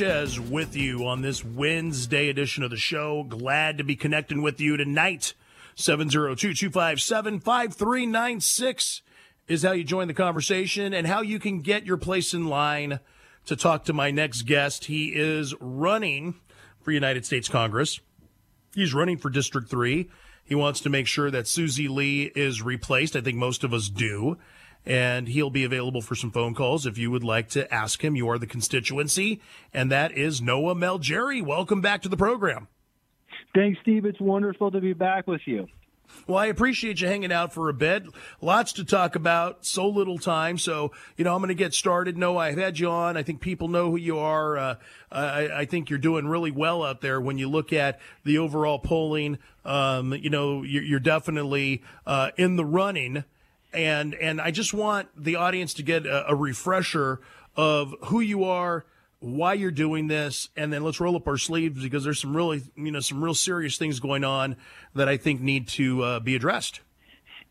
Sanchez 0.02 0.40
with 0.40 0.76
you 0.76 1.06
on 1.06 1.22
this 1.22 1.46
Wednesday 1.46 2.30
edition 2.30 2.64
of 2.64 2.72
the 2.72 2.76
show. 2.76 3.24
Glad 3.24 3.78
to 3.78 3.84
be 3.84 3.96
connecting 3.96 4.42
with 4.42 4.60
you 4.60 4.76
tonight. 4.76 5.36
702 5.76 6.56
257 6.56 7.40
5396 7.40 9.04
is 9.48 9.62
how 9.62 9.74
you 9.74 9.84
join 9.84 10.08
the 10.08 10.16
conversation 10.16 10.92
and 10.92 11.06
how 11.06 11.22
you 11.22 11.38
can 11.38 11.62
get 11.62 11.86
your 11.86 11.98
place 11.98 12.34
in 12.34 12.48
line 12.48 13.00
to 13.46 13.56
talk 13.56 13.86
to 13.86 13.94
my 13.94 14.10
next 14.10 14.48
guest. 14.48 14.86
He 14.86 15.10
is 15.10 15.54
running 15.62 16.34
for 16.82 16.92
United 16.92 17.24
States 17.24 17.48
Congress. 17.48 18.00
He's 18.74 18.96
running 18.96 19.20
for 19.20 19.30
District 19.30 19.70
3 19.70 20.10
He 20.44 20.56
wants 20.56 20.80
to 20.80 20.90
make 20.90 21.06
sure 21.06 21.30
that 21.30 21.48
Susie 21.48 21.88
Lee 21.88 22.32
is 22.36 22.64
replaced. 22.64 23.16
I 23.16 23.22
think 23.22 23.38
most 23.38 23.64
of 23.64 23.72
us 23.72 23.88
do. 23.88 24.40
And 24.86 25.28
he'll 25.28 25.52
be 25.52 25.64
available 25.64 26.02
for 26.02 26.16
some 26.16 26.32
phone 26.32 26.56
calls 26.56 26.86
if 26.86 26.98
you 26.98 27.12
would 27.12 27.24
like 27.24 27.50
to 27.50 27.72
ask 27.72 28.04
him. 28.04 28.16
You 28.16 28.30
are 28.30 28.40
the 28.40 28.48
constituency, 28.48 29.40
and 29.74 29.92
that 29.92 30.12
is 30.12 30.42
Noah 30.42 30.76
Malgeri. 30.76 31.46
Welcome 31.46 31.82
back 31.82 32.02
to 32.02 32.10
the 32.10 32.18
program. 32.18 32.68
Thanks, 33.54 33.80
Steve. 33.82 34.06
It's 34.06 34.20
wonderful 34.20 34.72
to 34.72 34.82
be 34.82 34.94
back 34.94 35.28
with 35.28 35.42
you. 35.46 35.68
Well, 36.28 36.38
I 36.38 36.48
appreciate 36.48 37.02
you 37.02 37.08
hanging 37.08 37.32
out 37.32 37.54
for 37.54 37.70
a 37.70 37.74
bit. 37.74 38.04
Lots 38.42 38.74
to 38.74 38.86
talk 38.86 39.16
about, 39.16 39.66
so 39.66 39.88
little 39.88 40.18
time. 40.18 40.58
So, 40.58 40.92
you 41.18 41.24
know, 41.24 41.34
I'm 41.34 41.40
going 41.40 41.50
to 41.50 41.56
get 41.56 41.74
started. 41.74 42.18
No, 42.18 42.38
I've 42.38 42.58
had 42.58 42.80
you 42.80 42.90
on. 42.90 43.18
I 43.18 43.24
think 43.24 43.42
people 43.42 43.68
know 43.68 43.92
who 43.92 43.98
you 43.98 44.20
are. 44.20 44.58
Uh, 44.58 44.76
I, 45.12 45.50
I, 45.62 45.66
think 45.66 45.90
you're 45.90 46.00
doing 46.00 46.28
really 46.28 46.52
well 46.52 46.84
out 46.84 47.02
there 47.02 47.20
when 47.20 47.38
you 47.38 47.50
look 47.50 47.74
at 47.74 48.00
the 48.24 48.38
overall 48.38 48.80
polling. 48.80 49.40
Um, 49.66 50.14
you 50.14 50.30
know, 50.30 50.64
you're, 50.64 50.84
you're 50.84 51.00
definitely 51.00 51.82
uh, 52.06 52.32
in 52.38 52.56
the 52.56 52.66
running. 52.66 53.24
And, 53.74 54.16
and 54.16 54.42
I 54.42 54.52
just 54.52 54.74
want 54.74 55.10
the 55.16 55.36
audience 55.36 55.74
to 55.76 55.84
get 55.84 56.06
a, 56.06 56.32
a 56.32 56.36
refresher 56.36 57.22
of 57.56 57.96
who 58.06 58.20
you 58.20 58.44
are, 58.44 58.86
why 59.20 59.54
you're 59.54 59.72
doing 59.72 60.08
this, 60.08 60.50
and 60.58 60.74
then 60.74 60.84
let's 60.84 61.00
roll 61.00 61.16
up 61.16 61.28
our 61.28 61.38
sleeves 61.38 61.82
because 61.84 62.04
there's 62.04 62.20
some 62.20 62.36
really, 62.36 62.64
you 62.76 62.92
know, 62.92 63.00
some 63.00 63.24
real 63.24 63.36
serious 63.36 63.78
things 63.78 64.00
going 64.00 64.24
on 64.24 64.56
that 64.96 65.08
I 65.08 65.18
think 65.18 65.42
need 65.42 65.68
to 65.70 66.04
uh, 66.04 66.20
be 66.20 66.36
addressed. 66.36 66.82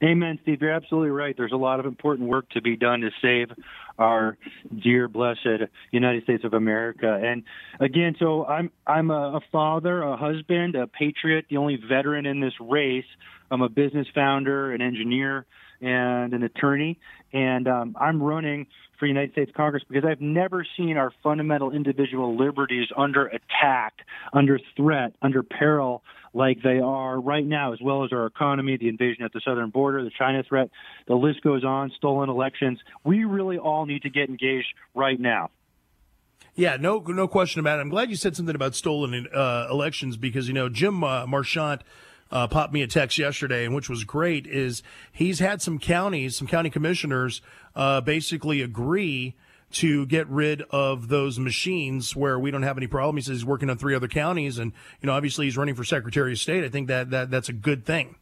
Amen, 0.02 0.38
Steve. 0.42 0.62
You're 0.62 0.72
absolutely 0.72 1.10
right. 1.10 1.36
There's 1.36 1.52
a 1.52 1.58
lot 1.58 1.78
of 1.78 1.84
important 1.84 2.28
work 2.28 2.48
to 2.50 2.62
be 2.62 2.74
done 2.74 3.00
to 3.02 3.10
save 3.20 3.48
our 3.98 4.38
dear, 4.82 5.08
blessed 5.08 5.68
United 5.90 6.22
States 6.22 6.42
of 6.42 6.54
America. 6.54 7.20
And 7.22 7.42
again, 7.80 8.16
so 8.18 8.46
I'm 8.46 8.70
I'm 8.86 9.10
a, 9.10 9.36
a 9.36 9.40
father, 9.52 10.02
a 10.02 10.16
husband, 10.16 10.74
a 10.74 10.86
patriot, 10.86 11.46
the 11.50 11.58
only 11.58 11.76
veteran 11.76 12.24
in 12.24 12.40
this 12.40 12.54
race. 12.58 13.04
I'm 13.50 13.60
a 13.60 13.68
business 13.68 14.06
founder, 14.14 14.72
an 14.72 14.80
engineer, 14.80 15.44
and 15.80 16.32
an 16.32 16.42
attorney. 16.42 16.98
And 17.32 17.68
um, 17.68 17.96
I'm 17.98 18.22
running 18.22 18.66
for 18.98 19.06
United 19.06 19.32
States 19.32 19.50
Congress 19.56 19.82
because 19.88 20.04
I've 20.04 20.20
never 20.20 20.66
seen 20.76 20.96
our 20.96 21.12
fundamental 21.22 21.72
individual 21.72 22.36
liberties 22.36 22.88
under 22.96 23.26
attack, 23.26 23.94
under 24.32 24.60
threat, 24.76 25.14
under 25.22 25.42
peril 25.42 26.02
like 26.32 26.62
they 26.62 26.78
are 26.78 27.20
right 27.20 27.44
now, 27.44 27.72
as 27.72 27.80
well 27.82 28.04
as 28.04 28.12
our 28.12 28.26
economy, 28.26 28.76
the 28.76 28.88
invasion 28.88 29.24
at 29.24 29.32
the 29.32 29.40
southern 29.44 29.70
border, 29.70 30.04
the 30.04 30.12
China 30.16 30.42
threat. 30.42 30.70
The 31.08 31.14
list 31.14 31.42
goes 31.42 31.64
on, 31.64 31.90
stolen 31.96 32.28
elections. 32.28 32.78
We 33.04 33.24
really 33.24 33.58
all 33.58 33.86
need 33.86 34.02
to 34.02 34.10
get 34.10 34.28
engaged 34.28 34.68
right 34.94 35.18
now. 35.18 35.50
Yeah, 36.54 36.76
no, 36.78 36.98
no 36.98 37.26
question 37.26 37.60
about 37.60 37.78
it. 37.78 37.82
I'm 37.82 37.88
glad 37.88 38.10
you 38.10 38.16
said 38.16 38.36
something 38.36 38.54
about 38.54 38.74
stolen 38.74 39.26
uh, 39.34 39.68
elections 39.70 40.16
because 40.16 40.46
you 40.46 40.54
know 40.54 40.68
Jim 40.68 41.02
uh, 41.02 41.26
Marchant 41.26 41.82
uh, 42.30 42.46
popped 42.46 42.72
me 42.72 42.82
a 42.82 42.86
text 42.86 43.18
yesterday, 43.18 43.64
and 43.64 43.74
which 43.74 43.88
was 43.88 44.04
great, 44.04 44.46
is 44.46 44.82
he's 45.12 45.38
had 45.38 45.60
some 45.60 45.78
counties, 45.78 46.36
some 46.36 46.46
county 46.46 46.70
commissioners, 46.70 47.42
uh, 47.74 48.00
basically 48.00 48.62
agree 48.62 49.34
to 49.72 50.04
get 50.06 50.28
rid 50.28 50.62
of 50.70 51.08
those 51.08 51.38
machines 51.38 52.16
where 52.16 52.38
we 52.38 52.50
don't 52.50 52.64
have 52.64 52.76
any 52.76 52.88
problem. 52.88 53.16
He 53.16 53.22
says 53.22 53.38
he's 53.38 53.44
working 53.44 53.70
on 53.70 53.78
three 53.78 53.94
other 53.94 54.08
counties, 54.08 54.58
and 54.58 54.72
you 55.00 55.06
know, 55.06 55.12
obviously 55.12 55.46
he's 55.46 55.56
running 55.56 55.74
for 55.74 55.84
Secretary 55.84 56.32
of 56.32 56.38
State. 56.38 56.64
I 56.64 56.68
think 56.68 56.88
that 56.88 57.10
that 57.10 57.30
that's 57.30 57.48
a 57.48 57.52
good 57.52 57.84
thing. 57.84 58.16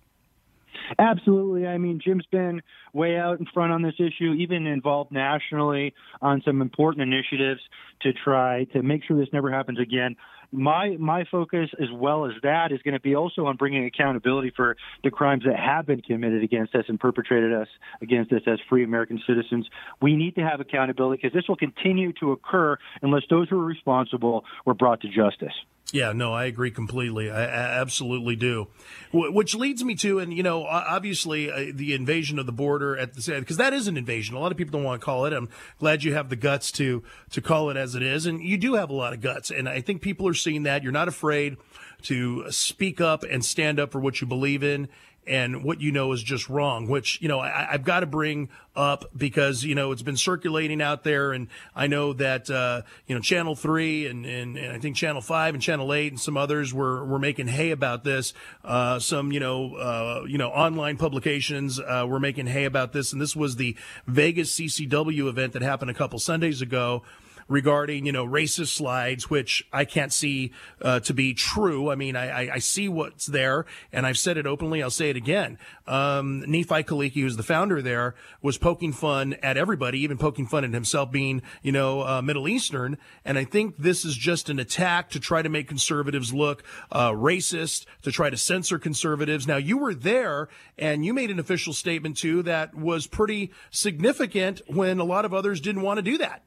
Absolutely. 0.99 1.66
I 1.66 1.77
mean, 1.77 2.01
Jim's 2.03 2.27
been 2.31 2.62
way 2.92 3.16
out 3.16 3.40
in 3.40 3.47
front 3.53 3.73
on 3.73 3.83
this 3.83 3.94
issue, 3.99 4.33
even 4.33 4.66
involved 4.66 5.12
nationally 5.12 5.94
on 6.23 6.40
some 6.44 6.62
important 6.62 7.03
initiatives 7.03 7.61
to 8.03 8.12
try 8.12 8.64
to 8.73 8.83
make 8.83 9.05
sure 9.05 9.18
this 9.18 9.33
never 9.33 9.51
happens 9.51 9.79
again 9.79 10.16
my 10.50 10.96
my 10.98 11.24
focus 11.30 11.68
as 11.80 11.88
well 11.92 12.24
as 12.26 12.32
that 12.42 12.72
is 12.72 12.80
going 12.82 12.94
to 12.94 13.00
be 13.00 13.14
also 13.14 13.46
on 13.46 13.56
bringing 13.56 13.84
accountability 13.84 14.52
for 14.54 14.76
the 15.04 15.11
crimes 15.11 15.44
that 15.44 15.56
have 15.56 15.87
been 15.87 16.00
committed 16.00 16.42
against 16.42 16.74
us 16.74 16.84
and 16.88 16.98
perpetrated 16.98 17.52
us 17.52 17.68
against 18.00 18.32
us 18.32 18.42
as 18.46 18.58
free 18.68 18.84
American 18.84 19.20
citizens. 19.26 19.68
We 20.00 20.16
need 20.16 20.34
to 20.37 20.42
have 20.42 20.61
accountability 20.61 21.20
because 21.22 21.34
this 21.34 21.48
will 21.48 21.56
continue 21.56 22.12
to 22.20 22.32
occur 22.32 22.78
unless 23.02 23.22
those 23.28 23.48
who 23.48 23.61
are 23.61 23.64
responsible 23.64 24.44
were 24.64 24.74
brought 24.74 25.02
to 25.02 25.08
justice. 25.08 25.54
Yeah, 25.90 26.12
no, 26.12 26.35
I 26.35 26.44
agree 26.44 26.70
completely. 26.70 27.31
I, 27.31 27.44
absolutely 27.81 28.37
do. 28.37 28.68
Which 29.11 29.55
leads 29.55 29.83
me 29.83 29.94
to, 29.96 30.18
and 30.18 30.35
you 30.35 30.42
know, 30.42 30.66
obviously 30.66 31.51
uh, 31.51 31.72
the 31.72 31.94
invasion 31.94 32.38
of 32.38 32.44
the 32.44 32.53
border 32.53 32.94
at 32.98 33.14
the 33.14 33.40
because 33.40 33.57
that 33.57 33.72
is 33.72 33.88
an 33.88 33.96
invasion. 33.96 34.37
A 34.37 34.38
lot 34.38 34.53
of 34.53 34.59
people 34.59 34.72
don't 34.72 34.85
want 34.85 35.01
to 35.01 35.05
call 35.05 35.24
it. 35.24 35.33
I'm 35.33 35.48
glad 35.79 36.05
you 36.05 36.12
have 36.12 36.29
the 36.29 36.37
guts 36.37 36.70
to 36.72 37.03
to 37.31 37.40
call 37.40 37.70
it 37.70 37.79
as 37.79 37.94
it 37.94 38.03
is, 38.03 38.27
and 38.27 38.42
you 38.42 38.59
do 38.59 38.74
have 38.74 38.90
a 38.90 38.94
lot 38.94 39.14
of 39.14 39.22
guts. 39.22 39.51
And 39.51 39.66
I 39.66 39.81
think 39.81 40.03
people 40.03 40.29
are 40.29 40.35
seeing 40.35 40.64
that. 40.64 40.83
You're 40.83 40.92
not 40.92 41.09
afraid 41.09 41.57
to 42.03 42.51
speak 42.51 43.01
up 43.01 43.22
and 43.22 43.42
stand 43.42 43.81
up 43.81 43.90
for 43.90 43.98
what 43.98 44.20
you 44.20 44.27
believe 44.27 44.62
in 44.62 44.88
and 45.29 45.62
what 45.62 45.81
you 45.81 45.93
know 45.93 46.12
is 46.12 46.23
just 46.23 46.49
wrong, 46.49 46.88
which, 46.88 47.21
you 47.21 47.29
know, 47.29 47.41
I, 47.41 47.69
have 47.73 47.85
got 47.85 48.01
to 48.01 48.07
bring 48.07 48.49
up 48.75 49.05
because, 49.17 49.64
you 49.64 49.75
know, 49.75 49.93
it's 49.93 50.03
been 50.03 50.17
circulating 50.17 50.81
out 50.81 51.05
there. 51.05 51.33
And 51.33 51.49
I 51.77 51.87
know 51.87 52.12
that, 52.14 52.49
uh, 52.51 52.83
you 53.07 53.14
know, 53.14 53.21
Channel 53.21 53.55
3 53.55 54.07
and, 54.07 54.25
and, 54.25 54.57
and, 54.57 54.73
I 54.73 54.79
think 54.79 54.97
Channel 54.97 55.21
5 55.21 55.55
and 55.55 55.62
Channel 55.62 55.93
8 55.93 56.12
and 56.12 56.21
some 56.21 56.37
others 56.37 56.73
were, 56.73 57.05
were 57.05 57.19
making 57.19 57.49
hay 57.49 57.71
about 57.71 58.05
this. 58.05 58.33
Uh, 58.64 58.99
some, 58.99 59.33
you 59.33 59.41
know, 59.41 59.75
uh, 59.75 60.25
you 60.27 60.38
know, 60.38 60.49
online 60.49 60.97
publications 60.97 61.79
uh, 61.79 62.07
were 62.09 62.21
making 62.21 62.47
hay 62.47 62.64
about 62.64 62.93
this. 62.93 63.12
And 63.12 63.21
this 63.21 63.37
was 63.37 63.57
the 63.57 63.77
Vegas 64.07 64.59
CCW 64.59 65.29
event 65.29 65.53
that 65.53 65.62
happened 65.62 65.91
a 65.91 65.95
couple 65.95 66.19
Sundays 66.19 66.62
ago 66.62 67.03
regarding, 67.48 68.06
you 68.06 68.12
know, 68.12 68.26
racist 68.26 68.74
slides, 68.74 69.30
which 69.30 69.66
I 69.72 69.84
can't 69.84 70.12
see 70.12 70.52
uh, 70.82 71.00
to 71.00 71.14
be 71.14 71.34
true. 71.34 71.90
I 71.90 71.94
mean, 71.94 72.14
I, 72.14 72.54
I, 72.54 72.58
see 72.58 72.88
what's 72.88 73.26
there, 73.26 73.64
and 73.92 74.06
I've 74.06 74.18
said 74.18 74.37
it 74.37 74.46
openly. 74.46 74.82
I'll 74.82 74.90
say 74.90 75.11
it 75.11 75.16
again. 75.16 75.58
Um, 75.87 76.44
Nephi 76.46 76.82
Kaliki, 76.84 77.22
who's 77.22 77.37
the 77.37 77.42
founder 77.42 77.80
there, 77.80 78.14
was 78.42 78.58
poking 78.58 78.92
fun 78.92 79.34
at 79.42 79.56
everybody, 79.56 80.00
even 80.00 80.18
poking 80.18 80.46
fun 80.46 80.64
at 80.64 80.72
himself 80.72 81.11
being, 81.11 81.42
you 81.62 81.72
know, 81.72 82.02
uh, 82.02 82.22
Middle 82.22 82.48
Eastern. 82.48 82.98
And 83.24 83.38
I 83.38 83.44
think 83.44 83.78
this 83.78 84.04
is 84.04 84.16
just 84.16 84.50
an 84.50 84.58
attack 84.58 85.08
to 85.11 85.20
try 85.20 85.40
to 85.40 85.48
make 85.48 85.68
conservatives 85.68 86.34
look 86.34 86.62
uh, 86.92 87.11
racist, 87.12 87.87
to 88.02 88.12
try 88.12 88.28
to 88.28 88.37
censor 88.37 88.78
conservatives. 88.78 89.46
Now, 89.46 89.56
you 89.56 89.78
were 89.78 89.94
there, 89.94 90.48
and 90.76 91.04
you 91.04 91.14
made 91.14 91.30
an 91.30 91.38
official 91.38 91.72
statement 91.72 92.18
too 92.18 92.42
that 92.42 92.74
was 92.74 93.06
pretty 93.06 93.52
significant 93.70 94.61
when 94.66 94.98
a 95.00 95.04
lot 95.04 95.24
of 95.24 95.32
others 95.32 95.61
didn't 95.61 95.82
want 95.82 95.96
to 95.96 96.02
do 96.02 96.18
that. 96.18 96.42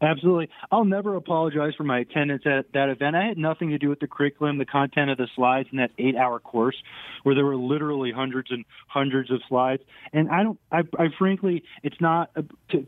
Absolutely. 0.00 0.48
I'll 0.70 0.84
never 0.84 1.16
apologize 1.16 1.74
for 1.76 1.82
my 1.82 1.98
attendance 2.00 2.44
at 2.46 2.72
that 2.72 2.88
event. 2.88 3.16
I 3.16 3.24
had 3.24 3.36
nothing 3.36 3.70
to 3.70 3.78
do 3.78 3.88
with 3.88 3.98
the 3.98 4.06
curriculum, 4.06 4.58
the 4.58 4.64
content 4.64 5.10
of 5.10 5.18
the 5.18 5.26
slides 5.34 5.68
in 5.72 5.78
that 5.78 5.90
eight 5.98 6.14
hour 6.14 6.38
course 6.38 6.76
where 7.24 7.34
there 7.34 7.44
were 7.44 7.56
literally 7.56 8.12
hundreds 8.12 8.52
and 8.52 8.64
hundreds 8.86 9.30
of 9.32 9.40
slides. 9.48 9.82
And 10.12 10.30
I 10.30 10.44
don't, 10.44 10.58
I, 10.70 10.82
I 10.98 11.08
frankly, 11.18 11.64
it's 11.82 12.00
not 12.00 12.30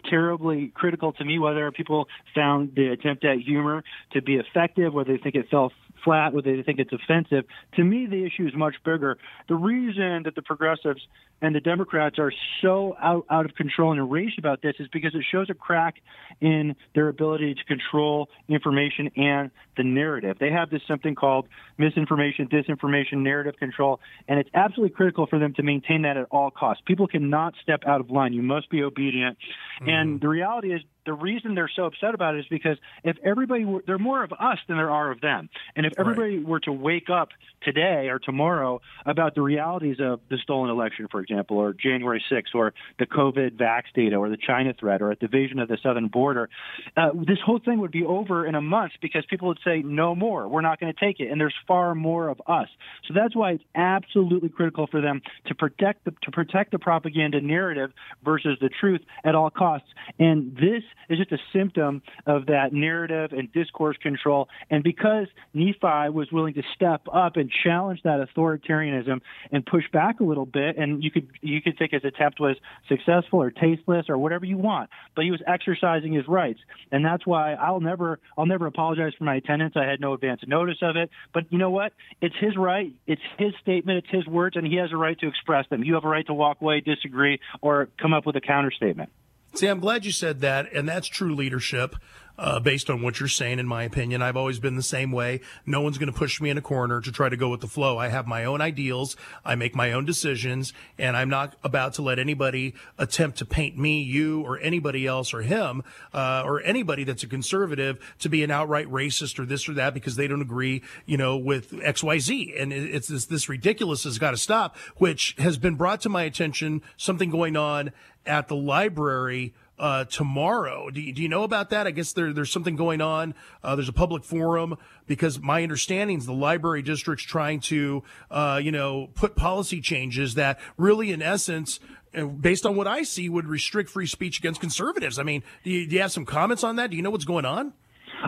terribly 0.09 0.69
critical 0.69 1.13
to 1.15 1.25
me 1.25 1.41
whether 1.41 1.71
people 1.73 2.07
found 2.33 2.77
the 2.77 2.89
attempt 2.89 3.25
at 3.25 3.39
humor 3.39 3.83
to 4.13 4.23
be 4.23 4.37
effective, 4.37 4.95
whether 4.95 5.13
they 5.17 5.23
think 5.23 5.35
it 5.35 5.49
fell 5.51 5.73
flat, 6.05 6.33
whether 6.33 6.57
they 6.57 6.63
think 6.63 6.79
it's 6.79 6.93
offensive. 6.93 7.45
To 7.75 7.85
me, 7.85 8.07
the 8.07 8.25
issue 8.25 8.47
is 8.47 8.55
much 8.55 8.77
bigger. 8.85 9.19
The 9.49 9.57
reason 9.57 10.23
that 10.25 10.35
the 10.37 10.43
progressives 10.43 11.03
and 11.43 11.55
the 11.55 11.61
Democrats 11.61 12.19
are 12.19 12.33
so 12.61 12.97
out, 13.01 13.27
out 13.31 13.45
of 13.45 13.55
control 13.55 13.93
and 13.93 14.01
enraged 14.01 14.39
about 14.39 14.63
this 14.63 14.75
is 14.79 14.89
because 14.93 15.15
it 15.15 15.25
shows 15.31 15.49
a 15.51 15.55
crack 15.55 15.97
in 16.41 16.77
their 16.95 17.09
ability 17.09 17.55
to 17.55 17.65
control 17.65 18.29
information 18.49 19.11
and 19.17 19.51
the 19.77 19.85
narrative. 19.85 20.37
They 20.39 20.51
have 20.51 20.71
this 20.71 20.83
something 20.87 21.15
called 21.15 21.47
misinformation, 21.79 22.49
disinformation, 22.49 23.19
narrative 23.19 23.57
control, 23.59 24.01
and 24.29 24.39
it's 24.39 24.51
absolutely 24.55 24.95
critical 24.95 25.27
for 25.27 25.39
them 25.39 25.55
to 25.55 25.63
maintain 25.63 26.03
that 26.03 26.17
at 26.17 26.27
all 26.31 26.51
costs. 26.51 26.83
People 26.87 27.07
cannot 27.07 27.55
step 27.63 27.81
out 27.87 28.01
of 28.01 28.11
line. 28.11 28.33
You 28.33 28.43
must 28.43 28.71
be 28.71 28.83
obedient. 28.83 29.39
Mm-hmm. 29.81 29.89
And 29.89 30.21
the 30.21 30.29
reality 30.29 30.75
is 30.75 30.83
the 31.07 31.15
reason 31.15 31.55
they're 31.55 31.71
so 31.75 31.87
upset 31.87 32.15
about 32.15 32.35
it 32.35 32.41
is 32.41 32.47
because 32.51 32.77
if 33.03 33.17
everybody 33.25 33.65
were, 33.65 33.83
there 33.87 33.95
are 33.95 33.99
more 33.99 34.23
of 34.23 34.33
us 34.33 34.59
than 34.69 34.77
there 34.77 34.91
are 34.91 35.11
of 35.11 35.21
them. 35.21 35.49
And 35.75 35.87
if 35.87 35.95
everybody 35.99 36.39
right. 36.39 36.47
were 36.47 36.61
to 36.61 36.73
wake 36.73 37.09
up 37.11 37.31
today 37.63 38.09
or 38.09 38.19
tomorrow 38.19 38.81
about 39.07 39.35
the 39.35 39.43
realities 39.43 39.97
of 40.01 40.21
the 40.29 40.37
stolen 40.43 40.71
election, 40.71 41.09
for 41.11 41.21
example, 41.21 41.30
or 41.51 41.73
January 41.73 42.23
6th, 42.31 42.55
or 42.55 42.75
the 42.99 43.07
COVID 43.07 43.57
vax 43.57 43.85
data, 43.95 44.17
or 44.17 44.29
the 44.29 44.37
China 44.37 44.73
threat, 44.79 45.03
or 45.03 45.11
a 45.11 45.17
division 45.17 45.59
of 45.59 45.69
the 45.69 45.79
southern 45.83 46.09
border, 46.09 46.49
uh, 46.97 47.11
this 47.15 47.39
whole 47.45 47.61
thing 47.65 47.79
would 47.81 47.93
be 47.93 48.05
over 48.05 48.47
in 48.47 48.55
a 48.55 48.61
month 48.61 48.93
because 49.01 49.25
people 49.29 49.49
would 49.49 49.61
say, 49.65 49.83
no 49.83 50.15
more, 50.15 50.49
we're 50.49 50.61
not 50.61 50.81
going 50.81 50.93
to 50.93 50.99
take 50.99 51.21
it. 51.21 51.31
And 51.31 51.41
there's 51.41 51.55
far 51.67 51.95
more 51.95 52.29
of 52.29 52.41
us. 52.47 52.69
So 53.07 53.15
that's 53.15 53.35
why 53.35 53.53
it's 53.53 53.65
absolutely 53.75 54.49
critical 54.49 54.87
for 54.87 55.01
them 55.01 55.23
to 55.47 55.55
protect 55.55 56.05
the, 56.05 56.13
to 56.23 56.31
protect 56.31 56.73
the 56.73 56.79
propaganda 56.79 57.41
narrative 57.41 57.93
versus 58.25 58.59
the 58.61 58.69
truth 58.69 59.01
at 59.25 59.35
all 59.35 59.51
costs. 59.51 59.89
And 60.19 60.57
this 60.57 60.83
is 61.09 61.19
just 61.19 61.33
a 61.33 61.39
symptom 61.53 62.03
of 62.27 62.47
that 62.47 62.73
narrative 62.73 63.33
and 63.33 63.53
discourse 63.53 63.97
control. 64.03 64.49
And 64.71 64.83
because 64.83 65.27
Nephi 65.55 66.11
was 66.11 66.29
willing 66.33 66.55
to 66.55 66.63
step 66.75 67.03
up 67.13 67.37
and 67.37 67.51
challenge 67.65 68.01
that 68.05 68.27
authoritarianism 68.27 69.21
and 69.53 69.67
push 69.67 69.85
back 69.93 70.21
a 70.21 70.25
little 70.25 70.47
bit, 70.47 70.77
and 70.77 71.03
you 71.03 71.11
could 71.23 71.31
you 71.41 71.63
could 71.63 71.79
think 71.79 71.93
his 71.93 72.05
attempt 72.05 72.41
was 72.41 72.57
successful 72.89 73.43
or 73.43 73.51
tasteless 73.51 74.07
or 74.09 74.19
whatever 74.19 74.45
you 74.45 74.59
want, 74.59 74.91
but 75.15 75.25
he 75.25 75.31
was 75.31 75.41
exercising 75.47 76.13
his 76.13 76.27
rights, 76.29 76.61
and 76.91 77.05
that's 77.05 77.27
why 77.27 77.55
I'll 77.55 77.81
never 77.81 78.19
I'll 78.37 78.47
never 78.47 78.67
apologize 78.67 79.13
for 79.19 79.25
my 79.25 79.37
attendance. 79.37 79.75
I 79.77 79.85
had 79.85 80.01
no 80.01 80.15
advance 80.15 80.41
notice 80.47 80.79
of 80.83 80.97
it, 80.97 81.11
but 81.33 81.51
you 81.51 81.59
know 81.59 81.71
what? 81.71 81.93
It's 82.21 82.37
his 82.41 82.57
right. 82.57 82.93
It's 83.07 83.23
his 83.39 83.53
statement. 83.63 84.05
It's 84.05 84.11
his 84.11 84.27
words, 84.27 84.57
and 84.57 84.67
he 84.67 84.77
has 84.77 84.93
a 84.93 84.97
right 84.97 85.19
to 85.21 85.29
express 85.29 85.69
them. 85.69 85.85
You 85.85 85.95
have 85.95 86.05
a 86.05 86.09
right 86.09 86.27
to 86.27 86.35
walk 86.35 86.61
away, 86.61 86.81
disagree, 86.81 87.41
or 87.61 87.89
come 88.01 88.13
up 88.13 88.27
with 88.27 88.37
a 88.37 88.41
counter 88.41 88.71
statement. 88.71 89.11
See, 89.55 89.67
I'm 89.67 89.81
glad 89.81 90.05
you 90.05 90.13
said 90.13 90.41
that, 90.43 90.73
and 90.73 90.89
that's 90.89 91.09
true 91.09 91.35
leadership 91.35 91.97
uh, 92.41 92.59
based 92.59 92.89
on 92.89 93.03
what 93.03 93.21
you're 93.21 93.29
saying, 93.29 93.59
in 93.59 93.67
my 93.67 93.83
opinion. 93.83 94.23
I've 94.23 94.37
always 94.37 94.59
been 94.59 94.75
the 94.75 94.83
same 94.83 95.13
way. 95.13 95.41
No 95.67 95.83
one's 95.83 95.99
going 95.99 96.11
to 96.11 96.19
push 96.19 96.41
me 96.41 96.49
in 96.49 96.57
a 96.57 96.63
corner 96.63 97.01
to 97.03 97.13
try 97.13 97.29
to 97.29 97.37
go 97.37 97.51
with 97.51 97.61
the 97.61 97.69
flow. 97.69 97.99
I 97.99 98.09
have 98.09 98.27
my 98.27 98.47
own 98.47 98.63
ideals. 98.63 99.15
I 99.45 99.55
make 99.57 99.77
my 99.77 99.93
own 99.93 100.07
decisions, 100.07 100.73
and 100.99 101.19
I'm 101.19 101.29
not 101.29 101.55
about 101.63 101.93
to 101.95 102.03
let 102.03 102.19
anybody 102.19 102.75
attempt 102.97 103.39
to 103.39 103.45
paint 103.45 103.77
me, 103.77 104.03
you, 104.03 104.41
or 104.41 104.59
anybody 104.59 105.07
else, 105.07 105.35
or 105.35 105.43
him, 105.43 105.83
uh, 106.15 106.43
or 106.47 106.63
anybody 106.63 107.05
that's 107.05 107.23
a 107.23 107.27
conservative 107.27 107.99
to 108.21 108.31
be 108.31 108.43
an 108.43 108.51
outright 108.51 108.87
racist 108.87 109.39
or 109.39 109.45
this 109.45 109.69
or 109.69 109.75
that 109.75 109.93
because 109.93 110.17
they 110.17 110.27
don't 110.27 110.41
agree, 110.41 110.83
you 111.05 111.19
know, 111.19 111.37
with 111.37 111.75
X, 111.83 112.03
Y, 112.03 112.19
Z. 112.19 112.55
And 112.59 112.73
it's 112.73 113.09
this, 113.09 113.27
this 113.27 113.51
ridiculous 113.51 114.05
has 114.05 114.19
got 114.19 114.31
to 114.31 114.39
stop, 114.39 114.79
which 114.97 115.35
has 115.39 115.59
been 115.59 115.75
brought 115.75 116.01
to 116.01 116.09
my 116.09 116.23
attention. 116.23 116.81
Something 116.97 117.29
going 117.29 117.59
on 117.59 117.93
at 118.25 118.49
the 118.49 118.57
library 118.57 119.55
uh, 119.81 120.05
tomorrow. 120.05 120.91
Do 120.91 121.01
you, 121.01 121.13
do 121.13 121.23
you, 121.23 121.29
know 121.29 121.43
about 121.43 121.71
that? 121.71 121.87
I 121.87 121.91
guess 121.91 122.13
there, 122.13 122.35
there's 122.35 122.53
something 122.53 122.77
going 122.77 123.01
on. 123.01 123.35
Uh, 123.65 123.75
there's 123.75 123.89
a 123.89 123.95
public 123.95 124.25
forum 124.25 124.77
because 125.07 125.41
my 125.41 125.63
understanding 125.63 126.19
is 126.19 126.27
the 126.27 126.35
library 126.35 126.83
district's 126.83 127.25
trying 127.25 127.61
to, 127.61 128.05
uh, 128.31 128.61
you 128.63 128.71
know, 128.71 129.09
put 129.15 129.37
policy 129.37 129.81
changes 129.81 130.35
that 130.35 130.61
really, 130.77 131.13
in 131.13 131.23
essence, 131.23 131.81
uh, 132.15 132.27
based 132.27 132.67
on 132.67 132.77
what 132.77 132.87
I 132.87 133.03
see, 133.03 133.31
would 133.31 133.49
restrict 133.49 133.89
free 133.89 134.07
speech 134.07 134.39
against 134.39 134.61
conservatives. 134.61 135.19
I 135.19 135.23
mean, 135.23 135.43
do 135.65 135.71
you, 135.71 135.87
do 135.87 135.97
you 135.97 136.03
have 136.03 136.13
some 136.13 136.27
comments 136.27 136.63
on 136.63 136.77
that? 136.77 136.91
Do 136.91 136.97
you 136.97 137.03
know 137.03 137.11
what's 137.11 137.25
going 137.25 137.47
on? 137.47 137.73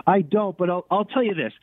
I 0.07 0.21
don't, 0.21 0.57
but 0.57 0.71
I'll, 0.71 0.87
I'll 0.89 1.05
tell 1.05 1.23
you 1.23 1.35
this 1.35 1.53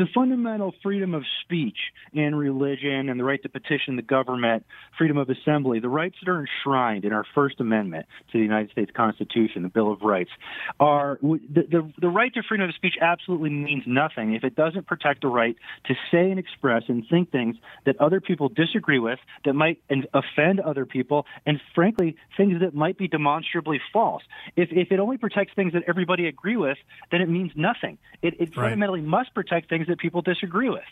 the 0.00 0.06
fundamental 0.14 0.72
freedom 0.82 1.14
of 1.14 1.24
speech 1.44 1.76
and 2.14 2.36
religion 2.36 3.10
and 3.10 3.20
the 3.20 3.24
right 3.24 3.42
to 3.42 3.50
petition 3.50 3.96
the 3.96 4.02
government, 4.02 4.64
freedom 4.96 5.18
of 5.18 5.28
assembly, 5.28 5.78
the 5.78 5.90
rights 5.90 6.16
that 6.24 6.30
are 6.30 6.40
enshrined 6.40 7.04
in 7.04 7.12
our 7.12 7.26
First 7.34 7.60
Amendment 7.60 8.06
to 8.32 8.38
the 8.38 8.42
United 8.42 8.70
States 8.70 8.90
Constitution, 8.96 9.62
the 9.62 9.68
Bill 9.68 9.92
of 9.92 10.00
Rights, 10.00 10.30
are 10.80 11.18
the, 11.20 11.66
the, 11.70 11.92
the 12.00 12.08
right 12.08 12.32
to 12.32 12.42
freedom 12.42 12.66
of 12.66 12.74
speech 12.74 12.94
absolutely 12.98 13.50
means 13.50 13.82
nothing 13.86 14.32
if 14.32 14.42
it 14.42 14.56
doesn't 14.56 14.86
protect 14.86 15.20
the 15.20 15.28
right 15.28 15.54
to 15.84 15.94
say 16.10 16.30
and 16.30 16.38
express 16.38 16.84
and 16.88 17.04
think 17.10 17.30
things 17.30 17.56
that 17.84 18.00
other 18.00 18.22
people 18.22 18.48
disagree 18.48 18.98
with, 18.98 19.18
that 19.44 19.52
might 19.52 19.82
offend 20.14 20.60
other 20.60 20.86
people, 20.86 21.26
and 21.44 21.60
frankly, 21.74 22.16
things 22.38 22.58
that 22.62 22.74
might 22.74 22.96
be 22.96 23.06
demonstrably 23.06 23.78
false. 23.92 24.22
If, 24.56 24.70
if 24.72 24.92
it 24.92 24.98
only 24.98 25.18
protects 25.18 25.52
things 25.54 25.74
that 25.74 25.82
everybody 25.86 26.26
agree 26.26 26.56
with, 26.56 26.78
then 27.12 27.20
it 27.20 27.28
means 27.28 27.52
nothing. 27.54 27.98
It, 28.22 28.32
it 28.40 28.56
right. 28.56 28.64
fundamentally 28.64 29.02
must 29.02 29.34
protect 29.34 29.68
things 29.68 29.89
that 29.90 29.98
people 29.98 30.22
disagree 30.22 30.70
with. 30.70 30.82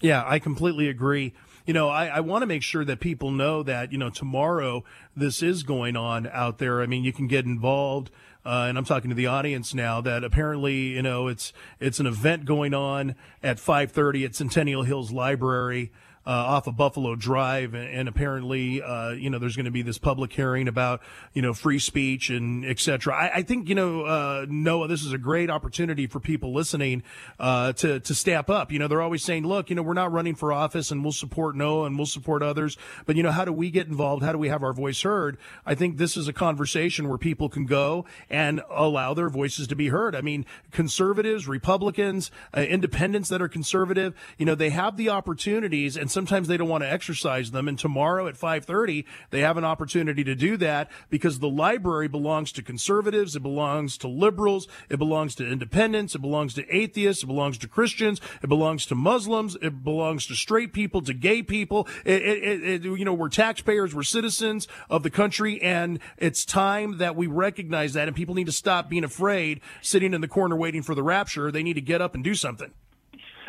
Yeah, 0.00 0.24
I 0.26 0.38
completely 0.38 0.88
agree. 0.88 1.32
You 1.64 1.74
know, 1.74 1.88
I, 1.88 2.06
I 2.06 2.20
want 2.20 2.42
to 2.42 2.46
make 2.46 2.62
sure 2.62 2.84
that 2.84 2.98
people 2.98 3.30
know 3.30 3.62
that, 3.62 3.92
you 3.92 3.98
know, 3.98 4.10
tomorrow 4.10 4.82
this 5.16 5.42
is 5.42 5.62
going 5.62 5.96
on 5.96 6.26
out 6.26 6.58
there. 6.58 6.82
I 6.82 6.86
mean, 6.86 7.04
you 7.04 7.12
can 7.12 7.28
get 7.28 7.44
involved. 7.44 8.10
Uh, 8.44 8.66
and 8.68 8.76
I'm 8.76 8.84
talking 8.84 9.10
to 9.10 9.14
the 9.14 9.26
audience 9.26 9.72
now 9.72 10.00
that 10.00 10.24
apparently, 10.24 10.88
you 10.88 11.02
know, 11.02 11.28
it's, 11.28 11.52
it's 11.78 12.00
an 12.00 12.06
event 12.06 12.44
going 12.44 12.74
on 12.74 13.14
at 13.44 13.60
530 13.60 14.24
at 14.24 14.34
Centennial 14.34 14.82
Hills 14.82 15.12
Library 15.12 15.92
uh, 16.26 16.30
off 16.30 16.66
of 16.66 16.76
Buffalo 16.76 17.16
Drive, 17.16 17.74
and, 17.74 17.88
and 17.88 18.08
apparently, 18.08 18.82
uh, 18.82 19.10
you 19.10 19.30
know, 19.30 19.38
there's 19.38 19.56
going 19.56 19.66
to 19.66 19.72
be 19.72 19.82
this 19.82 19.98
public 19.98 20.32
hearing 20.32 20.68
about, 20.68 21.00
you 21.32 21.42
know, 21.42 21.52
free 21.52 21.78
speech 21.78 22.30
and 22.30 22.64
et 22.64 22.78
cetera. 22.78 23.14
I, 23.14 23.38
I 23.38 23.42
think, 23.42 23.68
you 23.68 23.74
know, 23.74 24.02
uh, 24.02 24.46
Noah, 24.48 24.88
this 24.88 25.04
is 25.04 25.12
a 25.12 25.18
great 25.18 25.50
opportunity 25.50 26.06
for 26.06 26.20
people 26.20 26.52
listening 26.52 27.02
uh, 27.40 27.72
to 27.74 28.00
to 28.00 28.14
step 28.14 28.48
up. 28.50 28.70
You 28.70 28.78
know, 28.78 28.88
they're 28.88 29.02
always 29.02 29.24
saying, 29.24 29.46
look, 29.46 29.70
you 29.70 29.76
know, 29.76 29.82
we're 29.82 29.94
not 29.94 30.12
running 30.12 30.34
for 30.34 30.52
office, 30.52 30.90
and 30.90 31.02
we'll 31.02 31.12
support 31.12 31.56
Noah 31.56 31.86
and 31.86 31.96
we'll 31.96 32.06
support 32.06 32.42
others, 32.42 32.76
but 33.06 33.16
you 33.16 33.22
know, 33.22 33.32
how 33.32 33.44
do 33.44 33.52
we 33.52 33.70
get 33.70 33.88
involved? 33.88 34.22
How 34.22 34.32
do 34.32 34.38
we 34.38 34.48
have 34.48 34.62
our 34.62 34.72
voice 34.72 35.02
heard? 35.02 35.38
I 35.66 35.74
think 35.74 35.96
this 35.96 36.16
is 36.16 36.28
a 36.28 36.32
conversation 36.32 37.08
where 37.08 37.18
people 37.18 37.48
can 37.48 37.66
go 37.66 38.04
and 38.30 38.62
allow 38.70 39.14
their 39.14 39.28
voices 39.28 39.66
to 39.68 39.74
be 39.74 39.88
heard. 39.88 40.14
I 40.14 40.20
mean, 40.20 40.46
conservatives, 40.70 41.48
Republicans, 41.48 42.30
uh, 42.56 42.60
independents 42.60 43.28
that 43.30 43.42
are 43.42 43.48
conservative, 43.48 44.14
you 44.38 44.46
know, 44.46 44.54
they 44.54 44.70
have 44.70 44.96
the 44.96 45.08
opportunities 45.08 45.96
and 45.96 46.10
sometimes 46.12 46.48
they 46.48 46.56
don't 46.56 46.68
want 46.68 46.84
to 46.84 46.90
exercise 46.90 47.50
them. 47.50 47.68
And 47.68 47.78
tomorrow 47.78 48.26
at 48.26 48.36
5:30, 48.36 49.04
they 49.30 49.40
have 49.40 49.56
an 49.56 49.64
opportunity 49.64 50.22
to 50.24 50.34
do 50.34 50.56
that 50.58 50.90
because 51.10 51.38
the 51.38 51.48
library 51.48 52.08
belongs 52.08 52.52
to 52.52 52.62
conservatives, 52.62 53.34
it 53.34 53.42
belongs 53.42 53.96
to 53.98 54.08
liberals, 54.08 54.68
it 54.88 54.98
belongs 54.98 55.34
to 55.36 55.48
independents, 55.48 56.14
it 56.14 56.20
belongs 56.20 56.54
to 56.54 56.74
atheists, 56.74 57.22
it 57.22 57.26
belongs 57.26 57.58
to 57.58 57.68
Christians, 57.68 58.20
it 58.42 58.48
belongs 58.48 58.86
to 58.86 58.94
Muslims, 58.94 59.56
it 59.62 59.82
belongs 59.82 60.26
to 60.26 60.34
straight 60.34 60.72
people, 60.72 61.02
to 61.02 61.14
gay 61.14 61.42
people. 61.42 61.88
It, 62.04 62.22
it, 62.22 62.62
it, 62.62 62.84
you 62.84 63.04
know, 63.04 63.14
we're 63.14 63.28
taxpayers, 63.28 63.94
we're 63.94 64.02
citizens 64.02 64.68
of 64.90 65.02
the 65.02 65.10
country, 65.10 65.60
and 65.62 65.98
it's 66.18 66.44
time 66.44 66.98
that 66.98 67.16
we 67.16 67.26
recognize 67.26 67.94
that. 67.94 68.08
And 68.08 68.16
people 68.16 68.34
need 68.34 68.46
to 68.46 68.52
stop 68.52 68.88
being 68.88 69.04
afraid, 69.04 69.60
sitting 69.80 70.14
in 70.14 70.20
the 70.20 70.28
corner 70.28 70.56
waiting 70.56 70.82
for 70.82 70.94
the 70.94 71.02
rapture. 71.02 71.50
They 71.50 71.62
need 71.62 71.74
to 71.74 71.80
get 71.80 72.00
up 72.00 72.14
and 72.14 72.22
do 72.22 72.34
something. 72.34 72.72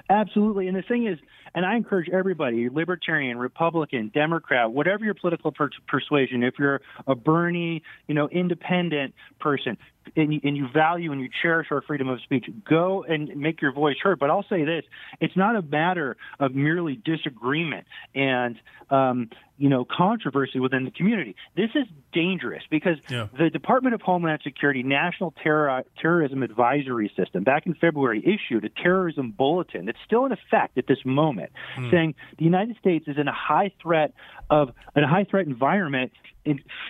Absolutely. 0.10 0.68
And 0.68 0.76
the 0.78 0.82
thing 0.82 1.08
is, 1.08 1.18
and 1.56 1.66
I 1.66 1.76
encourage 1.76 2.10
everybody, 2.10 2.70
libertarian, 2.70 3.38
Republican, 3.38 4.12
Democrat, 4.14 4.72
whatever 4.72 5.06
your 5.06 5.14
political 5.14 5.52
per- 5.52 5.70
persuasion, 5.88 6.44
if 6.44 6.56
you're 6.58 6.82
a 7.08 7.16
Bernie, 7.16 7.84
you 8.08 8.16
know, 8.16 8.28
independent 8.30 9.14
person, 9.40 9.78
and 10.16 10.34
you, 10.34 10.42
and 10.44 10.58
you 10.58 10.68
value 10.74 11.12
and 11.12 11.22
you 11.22 11.30
cherish 11.42 11.68
our 11.72 11.82
freedom 11.82 12.10
of 12.10 12.22
speech, 12.22 12.46
go 12.68 13.04
and 13.04 13.36
make 13.38 13.62
your 13.62 13.72
voice 13.72 13.96
heard. 14.02 14.20
But 14.20 14.30
I'll 14.30 14.46
say 14.50 14.64
this: 14.66 14.84
it's 15.22 15.36
not 15.38 15.56
a 15.56 15.62
matter 15.62 16.18
of 16.40 16.56
merely 16.56 16.96
disagreement 16.96 17.86
and 18.14 18.58
um, 18.90 19.30
you 19.58 19.70
know 19.70 19.86
controversy 19.86 20.60
within 20.60 20.86
the 20.86 20.92
community. 20.92 21.36
This 21.56 21.70
is 21.76 21.86
dangerous 22.12 22.64
because 22.70 22.98
yeah. 23.10 23.28
the 23.38 23.50
Department 23.50 23.96
of 23.96 24.02
Homeland 24.02 24.42
Security 24.44 24.84
National 24.84 25.34
Terror, 25.44 25.84
Terrorism 26.02 26.44
Advisory 26.44 27.12
System 27.16 27.44
back 27.44 27.66
in 27.66 27.74
February 27.76 28.20
issued 28.20 28.66
a 28.66 28.70
terrorism 28.70 29.32
bulletin 29.32 29.86
that's 29.86 30.00
still 30.06 30.26
in 30.26 30.32
effect 30.32 30.78
at 30.78 30.88
this 30.88 31.00
moment, 31.06 31.52
mm. 31.78 31.92
saying 31.92 32.16
the 32.38 32.46
United 32.46 32.78
States 32.78 33.08
is 33.08 33.18
in 33.18 33.28
a 33.28 33.34
high 33.34 33.72
threat 33.82 34.14
of 34.50 34.72
a 34.96 35.08
high 35.08 35.24
threat 35.24 35.46
environment 35.46 36.12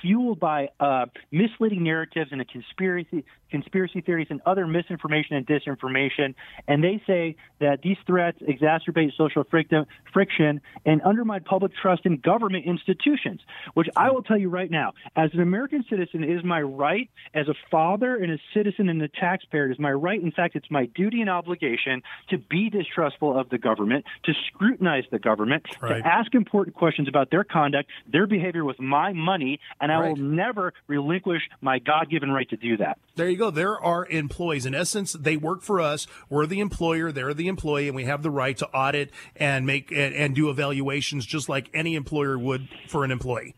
fueled 0.01 0.39
by 0.39 0.69
uh, 0.79 1.05
misleading 1.31 1.83
narratives 1.83 2.31
and 2.31 2.41
a 2.41 2.45
conspiracy 2.45 3.23
conspiracy 3.53 4.01
theories 4.01 4.25
and 4.31 4.41
other 4.47 4.65
misinformation 4.65 5.35
and 5.35 5.45
disinformation. 5.45 6.33
And 6.67 6.83
they 6.83 7.01
say 7.05 7.35
that 7.59 7.83
these 7.83 7.97
threats 8.07 8.39
exacerbate 8.41 9.11
social 9.15 9.43
friction 9.45 10.59
and 10.87 11.01
undermine 11.05 11.43
public 11.43 11.71
trust 11.79 12.07
in 12.07 12.17
government 12.17 12.65
institutions, 12.65 13.41
which 13.75 13.87
I 13.95 14.09
will 14.09 14.23
tell 14.23 14.39
you 14.39 14.49
right 14.49 14.71
now, 14.71 14.93
as 15.15 15.29
an 15.33 15.39
American 15.39 15.85
citizen, 15.87 16.23
it 16.23 16.31
is 16.31 16.43
my 16.43 16.61
right 16.63 17.11
as 17.35 17.47
a 17.47 17.53
father 17.69 18.15
and 18.15 18.31
a 18.31 18.39
citizen 18.55 18.89
and 18.89 18.99
a 19.03 19.07
taxpayer, 19.07 19.69
it 19.69 19.73
is 19.73 19.79
my 19.79 19.91
right. 19.91 20.21
In 20.21 20.31
fact, 20.31 20.55
it's 20.55 20.71
my 20.71 20.87
duty 20.87 21.21
and 21.21 21.29
obligation 21.29 22.01
to 22.29 22.39
be 22.39 22.71
distrustful 22.71 23.39
of 23.39 23.49
the 23.49 23.59
government, 23.59 24.05
to 24.23 24.33
scrutinize 24.47 25.03
the 25.11 25.19
government, 25.19 25.63
right. 25.79 25.99
to 25.99 26.07
ask 26.07 26.33
important 26.33 26.75
questions 26.75 27.07
about 27.07 27.29
their 27.29 27.43
conduct, 27.43 27.91
their 28.11 28.25
behavior 28.25 28.65
with 28.65 28.79
my 28.79 29.13
money, 29.13 29.59
and 29.79 29.91
I 29.91 29.99
right. 29.99 30.09
will 30.09 30.23
never 30.23 30.73
relinquish 30.87 31.43
my 31.61 31.77
God 31.77 32.09
given 32.09 32.31
right 32.31 32.49
to 32.49 32.57
do 32.57 32.77
that. 32.77 32.97
There 33.15 33.29
you 33.29 33.37
go 33.37 33.42
go. 33.43 33.51
There 33.51 33.79
are 33.79 34.05
employees. 34.05 34.65
In 34.65 34.75
essence, 34.75 35.13
they 35.13 35.37
work 35.37 35.61
for 35.61 35.79
us. 35.79 36.07
We're 36.29 36.45
the 36.45 36.59
employer. 36.59 37.11
They're 37.11 37.33
the 37.33 37.47
employee, 37.47 37.87
and 37.87 37.95
we 37.95 38.05
have 38.05 38.23
the 38.23 38.31
right 38.31 38.57
to 38.57 38.67
audit 38.67 39.11
and 39.35 39.65
make 39.65 39.91
and, 39.91 40.13
and 40.15 40.35
do 40.35 40.49
evaluations 40.49 41.25
just 41.25 41.49
like 41.49 41.69
any 41.73 41.95
employer 41.95 42.37
would 42.37 42.67
for 42.87 43.03
an 43.03 43.11
employee. 43.11 43.55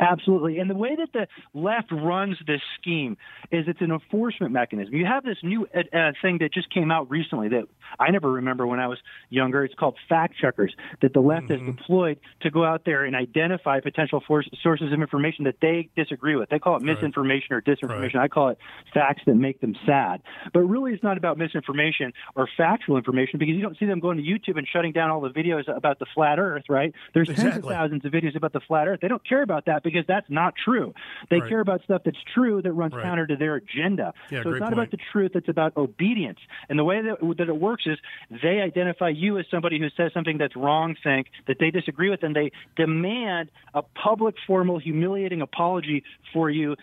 Absolutely. 0.00 0.58
And 0.58 0.68
the 0.68 0.74
way 0.74 0.96
that 0.96 1.12
the 1.12 1.26
left 1.58 1.90
runs 1.92 2.36
this 2.46 2.60
scheme 2.80 3.16
is 3.50 3.66
it's 3.68 3.80
an 3.80 3.90
enforcement 3.90 4.52
mechanism. 4.52 4.94
You 4.94 5.06
have 5.06 5.24
this 5.24 5.38
new 5.42 5.66
uh, 5.74 5.96
uh, 5.96 6.12
thing 6.20 6.38
that 6.38 6.52
just 6.52 6.72
came 6.72 6.90
out 6.90 7.10
recently 7.10 7.48
that 7.48 7.64
I 7.98 8.10
never 8.10 8.30
remember 8.30 8.66
when 8.66 8.80
I 8.80 8.88
was 8.88 8.98
younger. 9.30 9.64
It's 9.64 9.74
called 9.74 9.96
fact 10.08 10.34
checkers 10.40 10.74
that 11.00 11.12
the 11.12 11.20
left 11.20 11.46
mm-hmm. 11.46 11.66
has 11.66 11.76
deployed 11.76 12.18
to 12.40 12.50
go 12.50 12.64
out 12.64 12.84
there 12.84 13.04
and 13.04 13.14
identify 13.14 13.80
potential 13.80 14.22
force, 14.26 14.48
sources 14.62 14.92
of 14.92 15.00
information 15.00 15.44
that 15.44 15.56
they 15.60 15.88
disagree 15.96 16.36
with. 16.36 16.48
They 16.48 16.58
call 16.58 16.76
it 16.76 16.82
misinformation 16.82 17.48
right. 17.50 17.58
or 17.58 17.60
disinformation. 17.62 18.14
Right. 18.14 18.24
I 18.24 18.28
call 18.28 18.48
it 18.50 18.58
facts 18.92 19.22
that 19.26 19.34
make 19.34 19.60
them 19.60 19.76
sad. 19.86 20.22
But 20.52 20.60
really, 20.60 20.92
it's 20.92 21.02
not 21.02 21.16
about 21.16 21.38
misinformation 21.38 22.12
or 22.34 22.48
factual 22.56 22.96
information 22.96 23.38
because 23.38 23.54
you 23.54 23.62
don't 23.62 23.78
see 23.78 23.86
them 23.86 24.00
going 24.00 24.16
to 24.18 24.22
YouTube 24.22 24.58
and 24.58 24.66
shutting 24.66 24.92
down 24.92 25.10
all 25.10 25.20
the 25.20 25.30
videos 25.30 25.74
about 25.74 25.98
the 25.98 26.06
flat 26.14 26.38
Earth, 26.38 26.64
right? 26.68 26.92
There's 27.14 27.28
exactly. 27.28 27.52
tens 27.52 27.64
of 27.64 27.70
thousands 27.70 28.04
of 28.04 28.12
videos 28.12 28.36
about 28.36 28.52
the 28.52 28.60
flat 28.60 28.88
Earth. 28.88 29.00
They 29.00 29.08
don't 29.08 29.26
care 29.26 29.42
about 29.42 29.66
that 29.66 29.81
that 29.82 29.88
because 29.88 30.06
that's 30.06 30.28
not 30.30 30.54
true. 30.56 30.94
They 31.30 31.40
Right. 31.40 31.48
care 31.48 31.60
about 31.60 31.82
stuff 31.84 32.02
that's 32.04 32.22
true 32.34 32.62
that 32.62 32.72
runs 32.72 32.94
Right. 32.94 33.02
counter 33.04 33.26
to 33.26 33.36
their 33.36 33.56
agenda. 33.56 34.14
Yeah, 34.30 34.42
so 34.42 34.50
it's 34.50 34.60
not 34.60 34.72
point. 34.72 34.72
about 34.74 34.90
the 34.90 34.98
truth; 35.12 35.36
it's 35.36 35.48
about 35.48 35.76
obedience. 35.76 36.38
And 36.68 36.78
the 36.78 36.84
way 36.84 37.00
that, 37.02 37.18
that 37.38 37.48
it 37.48 37.56
works 37.56 37.86
is 37.86 37.98
they 38.30 38.60
identify 38.60 39.08
you 39.08 39.38
as 39.38 39.46
somebody 39.50 39.78
who 39.78 39.88
says 39.90 40.12
something 40.12 40.38
that's 40.38 40.56
wrong, 40.56 40.96
think 41.02 41.30
that 41.46 41.58
they 41.58 41.70
disagree 41.70 42.10
with, 42.10 42.22
and 42.22 42.34
they 42.34 42.52
demand 42.76 43.50
a 43.74 43.82
public, 43.82 44.36
formal, 44.46 44.78
humiliating 44.78 45.42
apology 45.42 46.04
for 46.32 46.50
you 46.50 46.76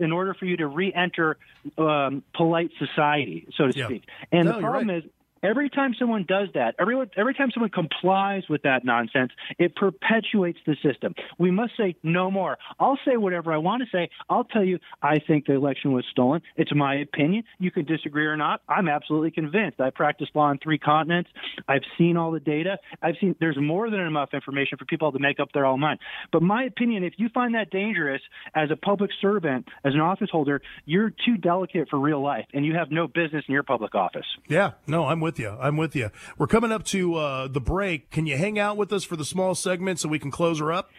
in 0.00 0.10
order 0.10 0.32
for 0.32 0.46
you 0.46 0.56
to 0.56 0.66
re-enter 0.66 1.36
um, 1.76 2.22
polite 2.32 2.70
society, 2.78 3.46
so 3.56 3.66
to 3.70 3.78
Yeah. 3.78 3.86
speak. 3.86 4.04
And 4.32 4.48
No, 4.48 4.54
the 4.54 4.60
problem 4.60 4.88
right. 4.88 5.04
is 5.04 5.10
every 5.46 5.70
time 5.70 5.94
someone 5.98 6.24
does 6.26 6.48
that, 6.54 6.74
every, 6.78 6.96
every 7.16 7.34
time 7.34 7.50
someone 7.52 7.70
complies 7.70 8.42
with 8.48 8.62
that 8.62 8.84
nonsense, 8.84 9.30
it 9.58 9.76
perpetuates 9.76 10.58
the 10.66 10.76
system. 10.82 11.14
We 11.38 11.50
must 11.50 11.72
say 11.76 11.96
no 12.02 12.30
more. 12.30 12.58
I'll 12.80 12.98
say 13.06 13.16
whatever 13.16 13.52
I 13.52 13.58
want 13.58 13.82
to 13.82 13.88
say. 13.96 14.10
I'll 14.28 14.44
tell 14.44 14.64
you 14.64 14.78
I 15.02 15.18
think 15.26 15.46
the 15.46 15.54
election 15.54 15.92
was 15.92 16.04
stolen. 16.10 16.42
It's 16.56 16.74
my 16.74 16.96
opinion. 16.96 17.44
You 17.58 17.70
can 17.70 17.84
disagree 17.84 18.26
or 18.26 18.36
not. 18.36 18.62
I'm 18.68 18.88
absolutely 18.88 19.30
convinced. 19.30 19.80
I 19.80 19.90
practiced 19.90 20.32
law 20.34 20.46
on 20.46 20.58
three 20.62 20.78
continents. 20.78 21.30
I've 21.68 21.82
seen 21.96 22.16
all 22.16 22.32
the 22.32 22.40
data. 22.40 22.78
I've 23.02 23.14
seen 23.20 23.36
there's 23.38 23.58
more 23.60 23.90
than 23.90 24.00
enough 24.00 24.30
information 24.32 24.78
for 24.78 24.84
people 24.84 25.12
to 25.12 25.18
make 25.18 25.38
up 25.38 25.52
their 25.52 25.66
own 25.66 25.80
mind. 25.80 26.00
But 26.32 26.42
my 26.42 26.64
opinion, 26.64 27.04
if 27.04 27.14
you 27.18 27.28
find 27.32 27.54
that 27.54 27.70
dangerous 27.70 28.22
as 28.54 28.70
a 28.70 28.76
public 28.76 29.10
servant, 29.20 29.68
as 29.84 29.94
an 29.94 30.00
office 30.00 30.28
holder, 30.30 30.60
you're 30.84 31.10
too 31.10 31.36
delicate 31.40 31.88
for 31.88 31.98
real 31.98 32.22
life, 32.22 32.46
and 32.52 32.64
you 32.64 32.74
have 32.74 32.90
no 32.90 33.06
business 33.06 33.44
in 33.46 33.52
your 33.52 33.62
public 33.62 33.94
office. 33.94 34.26
Yeah, 34.48 34.72
no, 34.86 35.06
I'm 35.06 35.20
with 35.20 35.35
you. 35.38 35.56
I'm 35.60 35.76
with 35.76 35.94
you. 35.96 36.10
We're 36.38 36.46
coming 36.46 36.72
up 36.72 36.84
to 36.86 37.14
uh, 37.14 37.48
the 37.48 37.60
break. 37.60 38.10
Can 38.10 38.26
you 38.26 38.36
hang 38.36 38.58
out 38.58 38.76
with 38.76 38.92
us 38.92 39.04
for 39.04 39.16
the 39.16 39.24
small 39.24 39.54
segment 39.54 40.00
so 40.00 40.08
we 40.08 40.18
can 40.18 40.30
close 40.30 40.58
her 40.60 40.72
up? 40.72 40.90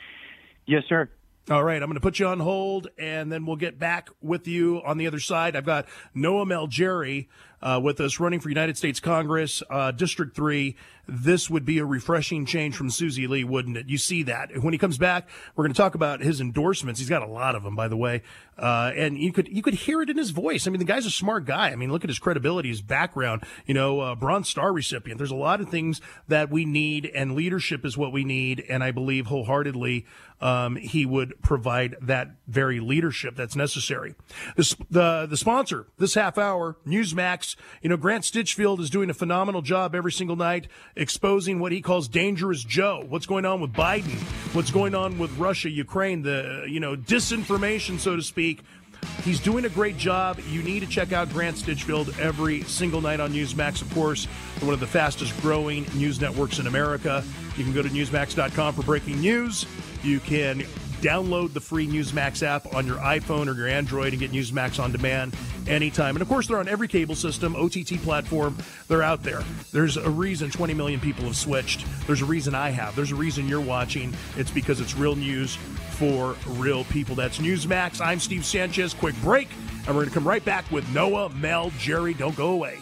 Yes, 0.66 0.84
sir. 0.88 1.10
All 1.50 1.64
right, 1.64 1.82
I'm 1.82 1.88
going 1.88 1.96
to 1.96 2.02
put 2.02 2.20
you 2.20 2.28
on 2.28 2.42
hold, 2.42 2.90
and 2.98 3.32
then 3.32 3.46
we'll 3.46 3.56
get 3.56 3.80
back 3.80 4.10
with 4.22 4.50
you 4.50 4.82
on 4.84 4.98
the 4.98 5.08
other 5.08 5.20
side. 5.20 5.56
I've 5.56 5.66
got 5.66 5.86
Noah 6.14 6.46
Malgeri 6.46 7.28
uh, 7.62 7.80
with 7.82 8.00
us, 8.00 8.20
running 8.20 8.40
for 8.40 8.50
United 8.50 8.78
States 8.78 9.00
Congress, 9.00 9.64
uh, 9.70 9.92
District 9.92 10.36
Three. 10.36 10.76
This 11.10 11.50
would 11.50 11.64
be 11.64 11.78
a 11.78 11.86
refreshing 11.86 12.46
change 12.46 12.76
from 12.76 12.90
Susie 12.90 13.28
Lee, 13.28 13.46
wouldn't 13.46 13.78
it? 13.78 13.88
You 13.88 13.98
see 13.98 14.24
that 14.24 14.50
when 14.62 14.74
he 14.74 14.78
comes 14.78 14.98
back, 14.98 15.30
we're 15.56 15.64
going 15.64 15.74
to 15.74 15.78
talk 15.78 15.96
about 15.96 16.20
his 16.20 16.42
endorsements. 16.42 17.00
He's 17.00 17.08
got 17.08 17.22
a 17.22 17.28
lot 17.28 17.56
of 17.56 17.64
them, 17.64 17.78
by 17.78 17.88
the 17.88 17.96
way, 17.96 18.24
uh, 18.58 18.92
and 18.96 19.18
you 19.18 19.32
could 19.32 19.48
you 19.48 19.62
could 19.62 19.74
hear 19.74 20.02
it 20.02 20.10
in 20.10 20.18
his 20.18 20.32
voice. 20.32 20.68
I 20.68 20.70
mean, 20.70 20.80
the 20.80 20.86
guy's 20.86 21.06
a 21.06 21.12
smart 21.12 21.46
guy. 21.46 21.70
I 21.70 21.76
mean, 21.76 21.92
look 21.92 22.04
at 22.04 22.10
his 22.10 22.20
credibility, 22.20 22.70
his 22.70 22.82
background. 22.82 23.44
You 23.66 23.74
know, 23.74 24.02
uh, 24.02 24.16
Bronze 24.16 24.50
Star 24.50 24.74
recipient. 24.74 25.18
There's 25.18 25.32
a 25.32 25.36
lot 25.36 25.62
of 25.62 25.70
things 25.70 26.02
that 26.28 26.52
we 26.52 26.66
need, 26.66 27.10
and 27.16 27.36
leadership 27.36 27.86
is 27.86 27.98
what 27.98 28.12
we 28.12 28.26
need. 28.26 28.64
And 28.70 28.84
I 28.84 28.92
believe 28.92 29.28
wholeheartedly 29.28 30.06
um, 30.42 30.76
he 30.76 31.06
would 31.06 31.42
provide 31.42 31.96
that 32.02 32.32
very 32.48 32.80
leadership 32.80 33.36
that's 33.36 33.56
necessary. 33.56 34.16
The 34.56 35.26
the 35.30 35.38
sponsor 35.38 35.88
this 35.98 36.16
half 36.16 36.38
hour, 36.38 36.78
Newsmax. 36.86 37.47
You 37.82 37.90
know, 37.90 37.98
Grant 37.98 38.24
Stinchfield 38.24 38.80
is 38.80 38.90
doing 38.90 39.10
a 39.10 39.14
phenomenal 39.14 39.62
job 39.62 39.96
every 39.96 40.12
single 40.12 40.36
night 40.36 40.68
exposing 40.96 41.60
what 41.60 41.72
he 41.72 41.82
calls 41.82 42.08
dangerous 42.08 42.64
Joe. 42.64 43.06
What's 43.08 43.26
going 43.26 43.46
on 43.46 43.62
with 43.62 43.74
Biden? 43.74 44.18
What's 44.54 44.72
going 44.72 44.96
on 44.96 45.18
with 45.18 45.36
Russia, 45.38 45.70
Ukraine? 45.70 46.24
The 46.24 46.66
you 46.68 46.80
know 46.80 46.96
disinformation, 46.96 48.00
so 48.00 48.16
to 48.16 48.22
speak. 48.22 48.64
He's 49.24 49.40
doing 49.40 49.66
a 49.66 49.70
great 49.70 49.98
job. 49.98 50.40
You 50.50 50.64
need 50.64 50.80
to 50.82 50.88
check 50.88 51.12
out 51.12 51.30
Grant 51.32 51.58
Stinchfield 51.58 52.18
every 52.20 52.64
single 52.64 53.02
night 53.02 53.20
on 53.20 53.32
Newsmax, 53.32 53.82
of 53.82 53.94
course, 53.94 54.26
one 54.62 54.74
of 54.74 54.80
the 54.80 54.88
fastest 54.88 55.40
growing 55.42 55.86
news 55.96 56.20
networks 56.20 56.60
in 56.60 56.68
America. 56.68 57.24
You 57.58 57.64
can 57.64 57.74
go 57.74 57.82
to 57.82 57.90
Newsmax.com 57.90 58.74
for 58.74 58.84
breaking 58.84 59.20
news. 59.20 59.66
You 60.04 60.20
can 60.20 60.64
download 61.02 61.54
the 61.54 61.60
free 61.60 61.88
Newsmax 61.88 62.44
app 62.44 62.74
on 62.74 62.86
your 62.86 62.98
iPhone 62.98 63.48
or 63.48 63.54
your 63.54 63.68
Android 63.68 64.14
and 64.14 64.20
get 64.20 64.32
Newsmax 64.32 64.82
on 64.82 64.92
demand 64.92 65.36
anytime. 65.68 66.16
And 66.16 66.22
of 66.22 66.28
course, 66.28 66.48
they're 66.48 66.60
on 66.60 66.68
every 66.68 66.88
cable 66.88 67.16
system, 67.16 67.56
OTT 67.56 68.02
platform. 68.04 68.58
They're 68.88 69.04
out 69.04 69.24
there. 69.24 69.44
There's 69.72 69.98
a 69.98 70.10
reason 70.10 70.50
20 70.50 70.74
million 70.74 71.00
people 71.00 71.26
have 71.26 71.36
switched. 71.36 71.86
There's 72.06 72.22
a 72.22 72.26
reason 72.26 72.56
I 72.56 72.70
have. 72.70 72.96
There's 72.96 73.12
a 73.12 73.16
reason 73.16 73.48
you're 73.48 73.62
watching. 73.62 74.14
It's 74.36 74.52
because 74.52 74.80
it's 74.80 74.96
real 74.96 75.16
news 75.16 75.56
for 75.92 76.36
real 76.48 76.84
people. 76.86 77.16
That's 77.16 77.40
Newsmax. 77.40 78.02
I'm 78.02 78.20
Steve 78.20 78.46
Sanchez. 78.46 78.94
Quick 78.94 79.16
break, 79.22 79.50
and 79.80 79.88
we're 79.88 80.02
going 80.02 80.08
to 80.10 80.14
come 80.14 80.28
right 80.28 80.44
back 80.44 80.70
with 80.72 80.88
Noah 80.94 81.30
Malgeri. 81.30 82.18
Don't 82.18 82.36
go 82.36 82.50
away. 82.50 82.80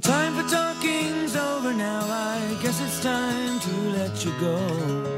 Time 0.00 0.34
for 0.34 0.48
talking's 0.48 1.36
over 1.36 1.74
now. 1.74 2.00
I 2.08 2.56
guess 2.62 2.80
it's 2.80 3.02
time 3.02 3.60
to 3.60 3.70
let 3.90 4.24
you 4.24 4.32
go. 4.40 5.09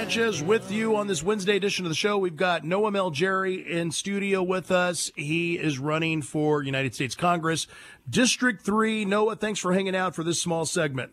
Sanchez 0.00 0.42
with 0.42 0.72
you 0.72 0.96
on 0.96 1.08
this 1.08 1.22
Wednesday 1.22 1.56
edition 1.56 1.84
of 1.84 1.90
the 1.90 1.94
show. 1.94 2.16
We've 2.16 2.34
got 2.34 2.64
Noah 2.64 2.90
Malgeri 2.90 3.66
in 3.66 3.90
studio 3.90 4.42
with 4.42 4.70
us. 4.70 5.10
He 5.14 5.58
is 5.58 5.78
running 5.78 6.22
for 6.22 6.62
United 6.62 6.94
States 6.94 7.14
Congress, 7.14 7.66
District 8.08 8.62
3. 8.62 9.04
Noah, 9.04 9.36
thanks 9.36 9.60
for 9.60 9.74
hanging 9.74 9.94
out 9.94 10.14
for 10.14 10.24
this 10.24 10.40
small 10.40 10.64
segment. 10.64 11.12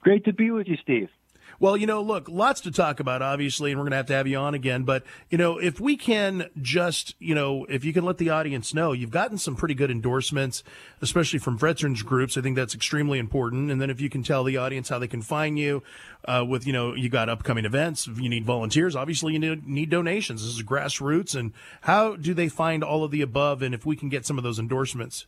Great 0.00 0.24
to 0.24 0.32
be 0.32 0.50
with 0.50 0.66
you, 0.66 0.76
Steve. 0.82 1.10
Well, 1.58 1.76
you 1.76 1.86
know, 1.86 2.02
look, 2.02 2.28
lots 2.28 2.60
to 2.62 2.70
talk 2.70 3.00
about, 3.00 3.22
obviously, 3.22 3.70
and 3.70 3.78
we're 3.78 3.84
going 3.84 3.92
to 3.92 3.96
have 3.96 4.06
to 4.06 4.14
have 4.14 4.26
you 4.26 4.36
on 4.36 4.54
again. 4.54 4.84
But, 4.84 5.04
you 5.30 5.38
know, 5.38 5.58
if 5.58 5.80
we 5.80 5.96
can 5.96 6.50
just, 6.60 7.14
you 7.18 7.34
know, 7.34 7.64
if 7.68 7.84
you 7.84 7.92
can 7.92 8.04
let 8.04 8.18
the 8.18 8.30
audience 8.30 8.74
know, 8.74 8.92
you've 8.92 9.10
gotten 9.10 9.38
some 9.38 9.56
pretty 9.56 9.74
good 9.74 9.90
endorsements, 9.90 10.62
especially 11.00 11.38
from 11.38 11.58
veterans 11.58 12.02
groups. 12.02 12.36
I 12.36 12.42
think 12.42 12.56
that's 12.56 12.74
extremely 12.74 13.18
important. 13.18 13.70
And 13.70 13.80
then 13.80 13.90
if 13.90 14.00
you 14.00 14.10
can 14.10 14.22
tell 14.22 14.44
the 14.44 14.56
audience 14.56 14.88
how 14.88 14.98
they 14.98 15.08
can 15.08 15.22
find 15.22 15.58
you 15.58 15.82
uh, 16.26 16.44
with, 16.46 16.66
you 16.66 16.72
know, 16.72 16.94
you 16.94 17.08
got 17.08 17.28
upcoming 17.28 17.64
events, 17.64 18.06
you 18.06 18.28
need 18.28 18.44
volunteers, 18.44 18.94
obviously, 18.94 19.32
you 19.32 19.38
need, 19.38 19.66
need 19.66 19.90
donations. 19.90 20.42
This 20.42 20.56
is 20.56 20.62
grassroots. 20.62 21.34
And 21.34 21.52
how 21.82 22.16
do 22.16 22.34
they 22.34 22.48
find 22.48 22.84
all 22.84 23.04
of 23.04 23.10
the 23.10 23.22
above? 23.22 23.62
And 23.62 23.74
if 23.74 23.86
we 23.86 23.96
can 23.96 24.08
get 24.08 24.26
some 24.26 24.38
of 24.38 24.44
those 24.44 24.58
endorsements? 24.58 25.26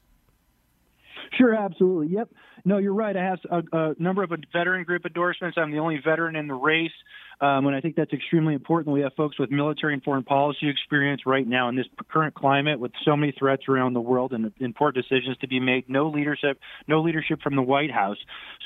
Sure, 1.37 1.55
absolutely. 1.55 2.15
Yep. 2.15 2.31
No, 2.65 2.79
you're 2.79 2.95
right. 2.95 3.17
I 3.17 3.25
have 3.25 3.39
a, 3.51 3.77
a 3.77 3.95
number 3.99 4.23
of 4.23 4.31
veteran 4.53 4.85
group 4.85 5.05
endorsements. 5.07 5.57
I'm 5.59 5.71
the 5.71 5.79
only 5.79 6.01
veteran 6.05 6.37
in 6.37 6.47
the 6.47 6.55
race. 6.55 6.93
Um, 7.41 7.67
and 7.67 7.77
I 7.77 7.81
think 7.81 7.95
that's 7.95 8.13
extremely 8.13 8.55
important. 8.55 8.93
We 8.93 9.03
have 9.03 9.13
folks 9.15 9.39
with 9.39 9.51
military 9.51 9.95
and 9.95 10.03
foreign 10.03 10.25
policy 10.25 10.69
experience 10.69 11.23
right 11.25 11.47
now 11.47 11.69
in 11.69 11.77
this 11.77 11.87
current 12.11 12.35
climate 12.35 12.81
with 12.81 12.91
so 13.05 13.17
many 13.17 13.33
threats 13.39 13.63
around 13.69 13.95
the 13.95 14.01
world 14.01 14.33
and 14.33 14.51
important 14.59 15.05
decisions 15.05 15.37
to 15.39 15.49
be 15.49 15.61
made. 15.61 15.89
No 15.89 16.09
leadership, 16.09 16.59
no 16.89 17.01
leadership 17.01 17.41
from 17.41 17.55
the 17.55 17.63
White 17.63 17.93
House. 17.93 18.17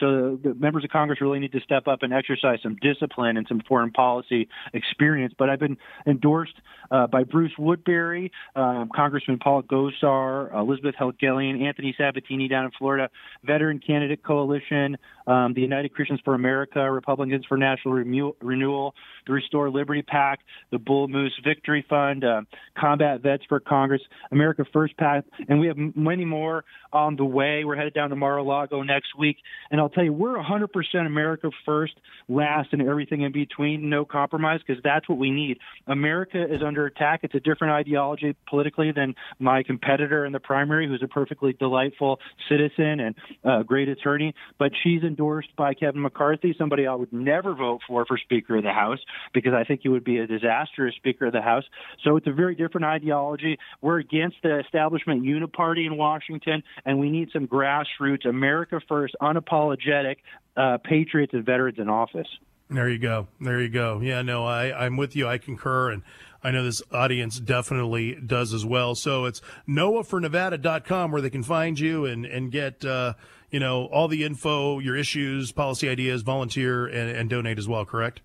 So 0.00 0.38
the, 0.42 0.48
the 0.48 0.54
members 0.54 0.84
of 0.84 0.90
Congress 0.90 1.20
really 1.20 1.38
need 1.38 1.52
to 1.52 1.60
step 1.60 1.86
up 1.86 2.02
and 2.02 2.14
exercise 2.14 2.60
some 2.62 2.76
discipline 2.80 3.36
and 3.36 3.46
some 3.46 3.60
foreign 3.68 3.90
policy 3.90 4.48
experience. 4.72 5.34
But 5.38 5.50
I've 5.50 5.60
been 5.60 5.76
endorsed 6.06 6.54
uh, 6.90 7.06
by 7.08 7.24
Bruce 7.24 7.52
Woodbury, 7.58 8.32
um, 8.56 8.90
Congressman 8.94 9.38
Paul 9.38 9.62
Gosar, 9.64 10.54
Elizabeth 10.54 10.94
Helgelien, 10.98 11.62
Anthony 11.62 11.94
Sabatini 11.98 12.48
down 12.52 12.66
in 12.66 12.70
Florida, 12.78 13.10
Veteran 13.42 13.80
Candidate 13.80 14.22
Coalition, 14.22 14.96
um, 15.26 15.54
the 15.54 15.60
United 15.60 15.94
Christians 15.94 16.20
for 16.24 16.34
America, 16.34 16.90
Republicans 16.90 17.44
for 17.48 17.56
National 17.56 17.94
Renew- 17.94 18.34
Renewal, 18.40 18.94
the 19.26 19.32
Restore 19.32 19.70
Liberty 19.70 20.02
PAC, 20.02 20.40
the 20.70 20.78
Bull 20.78 21.08
Moose 21.08 21.38
Victory 21.44 21.84
Fund, 21.88 22.24
uh, 22.24 22.42
Combat 22.78 23.20
Vets 23.20 23.44
for 23.48 23.60
Congress, 23.60 24.02
America 24.30 24.64
First 24.72 24.96
PAC, 24.96 25.24
and 25.48 25.60
we 25.60 25.66
have 25.66 25.76
many 25.76 26.24
more 26.24 26.64
on 26.92 27.16
the 27.16 27.24
way. 27.24 27.64
We're 27.64 27.76
headed 27.76 27.94
down 27.94 28.10
to 28.10 28.16
Mar-a-Lago 28.16 28.82
next 28.82 29.16
week, 29.18 29.36
and 29.70 29.80
I'll 29.80 29.88
tell 29.88 30.04
you, 30.04 30.12
we're 30.12 30.36
100% 30.36 31.06
America 31.06 31.50
First, 31.64 31.94
last, 32.28 32.68
and 32.72 32.82
everything 32.82 33.22
in 33.22 33.32
between, 33.32 33.88
no 33.88 34.04
compromise, 34.04 34.60
because 34.66 34.82
that's 34.82 35.08
what 35.08 35.18
we 35.18 35.30
need. 35.30 35.58
America 35.86 36.42
is 36.42 36.62
under 36.64 36.86
attack. 36.86 37.20
It's 37.22 37.34
a 37.34 37.40
different 37.40 37.72
ideology 37.72 38.34
politically 38.48 38.92
than 38.92 39.14
my 39.38 39.62
competitor 39.62 40.24
in 40.24 40.32
the 40.32 40.40
primary, 40.40 40.86
who's 40.86 41.02
a 41.02 41.08
perfectly 41.08 41.52
delightful 41.52 42.18
citizen 42.48 43.00
and 43.00 43.14
uh, 43.44 43.62
great 43.62 43.88
attorney, 43.88 44.34
but 44.58 44.72
she's 44.82 45.02
in 45.02 45.11
endorsed 45.12 45.54
by 45.56 45.74
Kevin 45.74 46.00
McCarthy, 46.00 46.54
somebody 46.56 46.86
I 46.86 46.94
would 46.94 47.12
never 47.12 47.54
vote 47.54 47.80
for 47.86 48.06
for 48.06 48.16
Speaker 48.16 48.56
of 48.56 48.64
the 48.64 48.72
House 48.72 48.98
because 49.34 49.52
I 49.52 49.64
think 49.64 49.80
he 49.82 49.88
would 49.90 50.04
be 50.04 50.18
a 50.18 50.26
disastrous 50.26 50.94
Speaker 50.96 51.26
of 51.26 51.32
the 51.34 51.42
House. 51.42 51.64
So 52.02 52.16
it's 52.16 52.26
a 52.26 52.32
very 52.32 52.54
different 52.54 52.86
ideology. 52.86 53.58
We're 53.82 53.98
against 53.98 54.36
the 54.42 54.60
establishment 54.60 55.22
uniparty 55.22 55.86
in 55.86 55.98
Washington, 55.98 56.62
and 56.86 56.98
we 56.98 57.10
need 57.10 57.28
some 57.32 57.46
grassroots, 57.46 58.26
America 58.26 58.80
first, 58.88 59.14
unapologetic 59.20 60.16
uh, 60.56 60.78
patriots 60.82 61.34
and 61.34 61.44
veterans 61.44 61.78
in 61.78 61.90
office. 61.90 62.28
There 62.70 62.88
you 62.88 62.98
go. 62.98 63.28
There 63.38 63.60
you 63.60 63.68
go. 63.68 64.00
Yeah, 64.00 64.22
no, 64.22 64.46
I, 64.46 64.86
I'm 64.86 64.96
with 64.96 65.14
you. 65.14 65.28
I 65.28 65.36
concur. 65.36 65.90
And 65.90 66.02
I 66.42 66.50
know 66.52 66.64
this 66.64 66.82
audience 66.90 67.38
definitely 67.38 68.14
does 68.14 68.54
as 68.54 68.64
well. 68.64 68.94
So 68.94 69.26
it's 69.26 69.42
noahfornevada.com 69.68 71.12
where 71.12 71.20
they 71.20 71.28
can 71.28 71.42
find 71.42 71.78
you 71.78 72.06
and, 72.06 72.24
and 72.24 72.50
get, 72.50 72.82
uh, 72.84 73.12
you 73.52 73.60
know, 73.60 73.84
all 73.86 74.08
the 74.08 74.24
info, 74.24 74.80
your 74.80 74.96
issues, 74.96 75.52
policy 75.52 75.88
ideas, 75.88 76.22
volunteer, 76.22 76.86
and, 76.86 77.10
and 77.10 77.30
donate 77.30 77.58
as 77.58 77.68
well, 77.68 77.84
correct? 77.84 78.22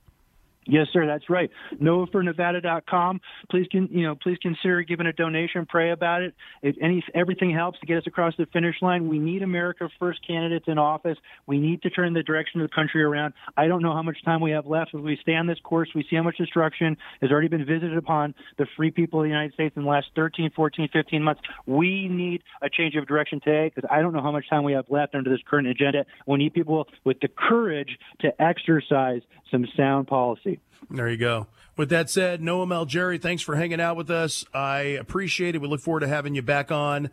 Yes, 0.68 0.88
sir. 0.92 1.06
That's 1.06 1.30
right. 1.30 1.50
NoahForNevada.com. 1.82 3.22
Please, 3.50 3.68
can, 3.72 3.88
you 3.90 4.04
know, 4.04 4.16
please 4.16 4.38
consider 4.42 4.82
giving 4.84 5.08
a 5.08 5.14
donation. 5.14 5.66
Pray 5.66 5.92
about 5.92 6.22
it. 6.22 6.34
If 6.62 6.76
any, 6.82 7.04
everything 7.16 7.54
helps 7.54 7.80
to 7.80 7.86
get 7.86 7.98
us 7.98 8.04
across 8.06 8.34
the 8.38 8.46
finish 8.48 8.76
line. 8.82 9.08
We 9.08 9.18
need 9.18 9.44
America 9.44 9.90
First 9.98 10.20
candidates 10.28 10.66
in 10.68 10.78
office. 10.78 11.18
We 11.46 11.58
need 11.58 11.82
to 11.84 11.90
turn 11.90 12.14
the 12.14 12.24
direction 12.24 12.62
of 12.62 12.70
the 12.70 12.76
country 12.76 13.02
around. 13.02 13.34
I 13.56 13.68
don't 13.68 13.82
know 13.82 13.94
how 13.94 14.02
much 14.02 14.18
time 14.26 14.42
we 14.42 14.52
have 14.52 14.68
left. 14.68 14.94
As 14.94 15.02
we 15.02 15.18
stay 15.22 15.36
on 15.36 15.48
this 15.48 15.60
course, 15.64 15.90
we 15.96 16.06
see 16.10 16.18
how 16.18 16.24
much 16.24 16.38
destruction 16.38 16.98
has 17.22 17.32
already 17.32 17.48
been 17.48 17.66
visited 17.66 17.98
upon 17.98 18.36
the 18.58 18.68
free 18.76 18.92
people 18.92 19.22
of 19.22 19.24
the 19.24 19.30
United 19.30 19.54
States 19.54 19.74
in 19.78 19.84
the 19.84 19.90
last 19.90 20.08
13, 20.16 20.52
14, 20.56 20.90
15 20.92 21.24
months. 21.24 21.42
We 21.66 22.08
need 22.10 22.44
a 22.62 22.70
change 22.70 22.96
of 22.96 23.08
direction 23.08 23.40
today 23.40 23.72
because 23.74 23.90
I 23.92 24.02
don't 24.02 24.14
know 24.14 24.22
how 24.22 24.32
much 24.32 24.50
time 24.50 24.64
we 24.64 24.74
have 24.74 24.86
left 24.90 25.16
under 25.16 25.30
this 25.30 25.40
current 25.50 25.68
agenda. 25.68 26.06
We 26.26 26.38
need 26.38 26.54
people 26.54 26.88
with 27.06 27.20
the 27.22 27.30
courage 27.30 27.98
to 28.20 28.42
exercise 28.42 29.22
some 29.50 29.66
sound 29.78 30.08
policy. 30.08 30.57
There 30.90 31.10
you 31.10 31.18
go. 31.18 31.48
With 31.76 31.90
that 31.90 32.10
said, 32.10 32.42
Noah 32.42 32.66
Malgeri, 32.66 33.22
thanks 33.22 33.44
for 33.44 33.56
hanging 33.56 33.82
out 33.82 33.98
with 33.98 34.10
us. 34.10 34.46
I 34.54 34.80
appreciate 34.80 35.56
it. 35.56 35.62
We 35.62 35.68
look 35.68 35.82
forward 35.82 36.00
to 36.00 36.08
having 36.08 36.34
you 36.34 36.42
back 36.42 36.72
on. 36.72 37.12